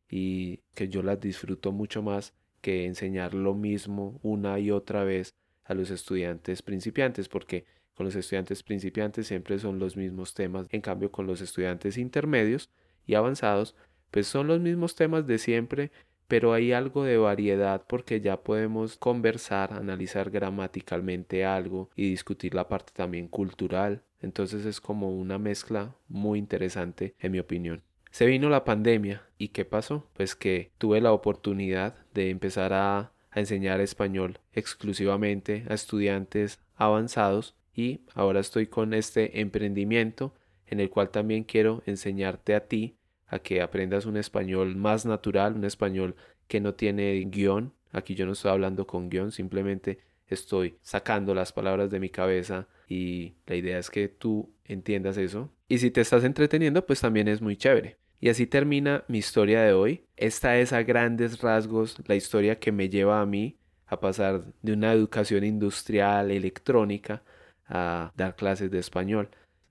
y 0.09 0.59
que 0.75 0.89
yo 0.89 1.03
las 1.03 1.21
disfruto 1.21 1.73
mucho 1.73 2.03
más 2.03 2.35
que 2.61 2.87
enseñar 2.87 3.35
lo 3.35 3.55
mismo 3.55 4.19
una 4.23 4.59
y 4.59 4.71
otra 4.71 5.05
vez 5.05 5.35
a 5.65 5.75
los 5.75 5.91
estudiantes 5.91 6.63
principiantes, 6.63 7.29
porque 7.29 7.65
con 7.95 8.07
los 8.07 8.17
estudiantes 8.17 8.63
principiantes 8.63 9.27
siempre 9.27 9.59
son 9.59 9.79
los 9.79 9.97
mismos 9.97 10.35
temas, 10.35 10.67
en 10.71 10.81
cambio 10.81 11.11
con 11.11 11.27
los 11.27 11.41
estudiantes 11.41 11.97
intermedios 11.97 12.71
y 13.07 13.15
avanzados, 13.15 13.77
pues 14.11 14.27
son 14.27 14.47
los 14.47 14.61
mismos 14.61 14.95
temas 14.95 15.27
de 15.27 15.39
siempre, 15.39 15.91
pero 16.29 16.53
hay 16.53 16.73
algo 16.73 17.05
de 17.05 17.17
variedad 17.17 17.85
porque 17.87 18.21
ya 18.21 18.43
podemos 18.43 18.97
conversar, 18.97 19.73
analizar 19.73 20.31
gramaticalmente 20.31 21.45
algo 21.45 21.91
y 21.97 22.11
discutir 22.11 22.55
la 22.55 22.69
parte 22.69 22.93
también 22.95 23.29
cultural. 23.29 24.03
Entonces 24.21 24.67
es 24.67 24.81
como 24.81 25.11
una 25.11 25.39
mezcla 25.39 25.95
muy 26.09 26.39
interesante 26.39 27.15
en 27.19 27.33
mi 27.33 27.39
opinión. 27.39 27.83
Se 28.11 28.27
vino 28.27 28.49
la 28.49 28.65
pandemia 28.65 29.23
y 29.39 29.49
¿qué 29.49 29.65
pasó? 29.65 30.09
Pues 30.15 30.35
que 30.35 30.73
tuve 30.79 31.01
la 31.01 31.13
oportunidad 31.13 31.95
de 32.13 32.31
empezar 32.31 32.73
a, 32.73 33.13
enseñar 33.33 33.81
español 33.81 34.41
exclusivamente 34.53 35.65
a 35.69 35.75
estudiantes 35.75 36.59
avanzados 36.75 37.55
y 37.73 38.01
ahora 38.13 38.41
estoy 38.41 38.67
con 38.67 38.93
este 38.93 39.41
emprendimiento 39.41 40.35
en 40.67 40.81
el 40.81 40.91
cual 40.91 41.11
también 41.11 41.45
quiero 41.45 41.85
enseñarte 41.87 42.57
a 42.57 42.67
ti 42.67 42.97
a 43.29 43.39
que 43.39 43.63
aprendas 43.63 44.05
un 44.05 44.17
español 44.17 44.75
más 44.75 45.07
natural, 45.07 45.55
un 45.55 45.65
español 45.65 46.17
que 46.49 46.61
no 46.61 46.75
tiene 46.75 47.21
guion. 47.27 47.73
Aquí 47.93 48.17
yo 48.17 48.27
no 48.27 48.33
estoy 48.33 48.51
hablando 48.51 48.85
con 48.85 49.09
guion, 49.09 49.31
simplemente 49.31 50.01
estoy 50.27 50.77
sacando 50.83 51.33
las 51.33 51.53
palabras 51.53 51.89
de 51.89 52.01
mi 52.01 52.11
cabeza 52.11 52.67
y 52.91 53.37
la 53.47 53.55
idea 53.55 53.79
es 53.79 53.89
que 53.89 54.09
tú 54.09 54.53
entiendas 54.65 55.17
eso. 55.17 55.49
Y 55.69 55.79
si 55.79 55.93
te 55.93 56.01
estás 56.01 56.25
entreteniendo, 56.25 56.85
pues 56.85 57.01
también 57.01 57.29
es 57.29 57.41
muy 57.41 57.57
chévere. 57.57 57.97
Y 58.21 58.29
así 58.29 58.47
termina 58.47 59.05
mi 59.07 59.19
historia 59.19 59.63
de 59.63 59.73
hoy. 59.73 60.05
Esta 60.17 60.59
es 60.59 60.73
a 60.73 60.83
grandes 60.83 61.41
rasgos 61.41 61.97
la 62.07 62.17
historia 62.17 62.59
que 62.59 62.73
me 62.73 62.89
lleva 62.89 63.21
a 63.21 63.27
mí 63.27 63.57
a 63.87 64.01
pasar 64.01 64.43
de 64.61 64.73
una 64.73 64.93
educación 64.93 65.45
industrial, 65.45 66.33
electrónica, 66.33 67.23
a 67.69 68.13
dar 68.17 68.35
clases 68.35 68.73
de 68.73 68.81
español. 68.81 69.31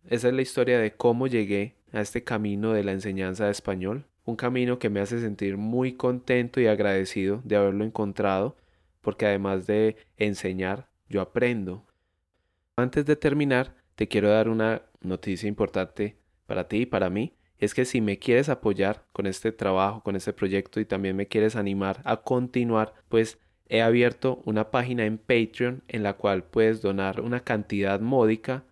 Esa 0.10 0.30
es 0.30 0.34
la 0.34 0.42
historia 0.42 0.80
de 0.80 0.94
cómo 0.94 1.28
llegué 1.28 1.76
a 1.92 2.00
este 2.00 2.24
camino 2.24 2.72
de 2.72 2.86
la 2.86 2.94
enseñanza 2.94 3.46
de 3.46 3.52
español, 3.52 4.06
un 4.24 4.38
camino 4.38 4.80
que 4.80 4.90
me 4.90 5.02
hace 5.02 5.20
sentir 5.20 5.58
muy 5.58 5.94
contento 5.94 6.62
y 6.62 6.68
agradecido 6.68 7.42
de 7.44 7.58
haberlo 7.58 7.84
encontrado, 7.84 8.56
porque 9.02 9.26
además 9.26 9.68
de 9.68 9.98
enseñar, 10.18 10.88
yo 11.10 11.20
aprendo. 11.20 11.86
Antes 12.80 13.06
de 13.06 13.16
terminar, 13.16 13.76
te 13.96 14.08
quiero 14.08 14.30
dar 14.30 14.50
una 14.50 14.84
noticia 15.02 15.48
importante 15.48 16.18
para 16.46 16.68
ti 16.68 16.78
y 16.78 16.86
para 16.86 17.10
mí. 17.10 17.34
Es 17.58 17.74
que 17.74 17.86
si 17.86 18.00
me 18.00 18.20
quieres 18.20 18.48
apoyar 18.48 19.04
con 19.12 19.28
este 19.28 19.52
trabajo, 19.52 20.02
con 20.02 20.16
este 20.16 20.32
proyecto 20.32 20.80
y 20.80 20.86
también 20.86 21.16
me 21.16 21.28
quieres 21.28 21.56
animar 21.56 22.02
a 22.06 22.18
continuar, 22.18 22.94
pues 23.10 23.38
he 23.68 23.82
abierto 23.82 24.42
una 24.46 24.72
página 24.72 25.06
en 25.06 25.18
Patreon 25.18 25.84
en 25.88 26.04
la 26.04 26.14
cual 26.14 26.44
puedes 26.44 26.82
donar 26.82 27.22
una 27.22 27.42
cantidad 27.42 28.00
módica 28.00 28.64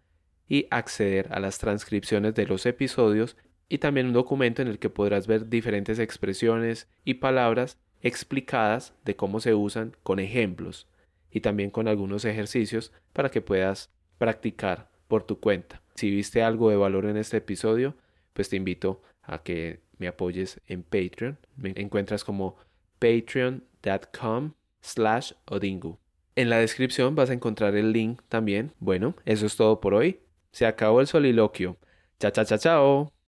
y 0.47 0.67
acceder 0.71 1.27
a 1.31 1.39
las 1.39 1.59
transcripciones 1.59 2.33
de 2.33 2.47
los 2.47 2.65
episodios 2.65 3.35
y 3.69 3.79
también 3.79 4.07
un 4.07 4.13
documento 4.13 4.61
en 4.61 4.69
el 4.69 4.79
que 4.79 4.89
podrás 4.89 5.27
ver 5.27 5.49
diferentes 5.49 5.99
expresiones 5.99 6.87
y 7.03 7.15
palabras 7.15 7.77
explicadas 8.01 8.93
de 9.03 9.15
cómo 9.15 9.41
se 9.41 9.53
usan 9.53 9.95
con 10.03 10.19
ejemplos 10.19 10.87
y 11.29 11.41
también 11.41 11.69
con 11.69 11.87
algunos 11.87 12.25
ejercicios 12.25 12.93
para 13.11 13.29
que 13.29 13.41
puedas 13.41 13.91
practicar 14.17 14.89
por 15.07 15.23
tu 15.23 15.39
cuenta. 15.39 15.81
Si 15.95 16.11
viste 16.11 16.43
algo 16.43 16.69
de 16.69 16.75
valor 16.75 17.05
en 17.05 17.17
este 17.17 17.37
episodio, 17.37 17.95
pues 18.33 18.49
te 18.49 18.55
invito 18.55 19.01
a 19.23 19.43
que 19.43 19.81
me 19.97 20.07
apoyes 20.07 20.61
en 20.67 20.83
Patreon. 20.83 21.39
Me 21.55 21.73
encuentras 21.75 22.23
como 22.23 22.55
patreon.com 22.99 24.53
slash 24.81 25.33
odingu. 25.45 25.97
En 26.35 26.49
la 26.49 26.59
descripción 26.59 27.15
vas 27.15 27.29
a 27.31 27.33
encontrar 27.33 27.75
el 27.75 27.91
link 27.91 28.21
también. 28.29 28.73
Bueno, 28.79 29.15
eso 29.25 29.45
es 29.45 29.55
todo 29.55 29.81
por 29.81 29.95
hoy. 29.95 30.19
Se 30.51 30.65
acabó 30.65 31.01
el 31.01 31.07
soliloquio. 31.07 31.77
Chao, 32.19 32.31
chao, 32.31 32.45
chao, 32.45 32.57
chao. 32.57 33.13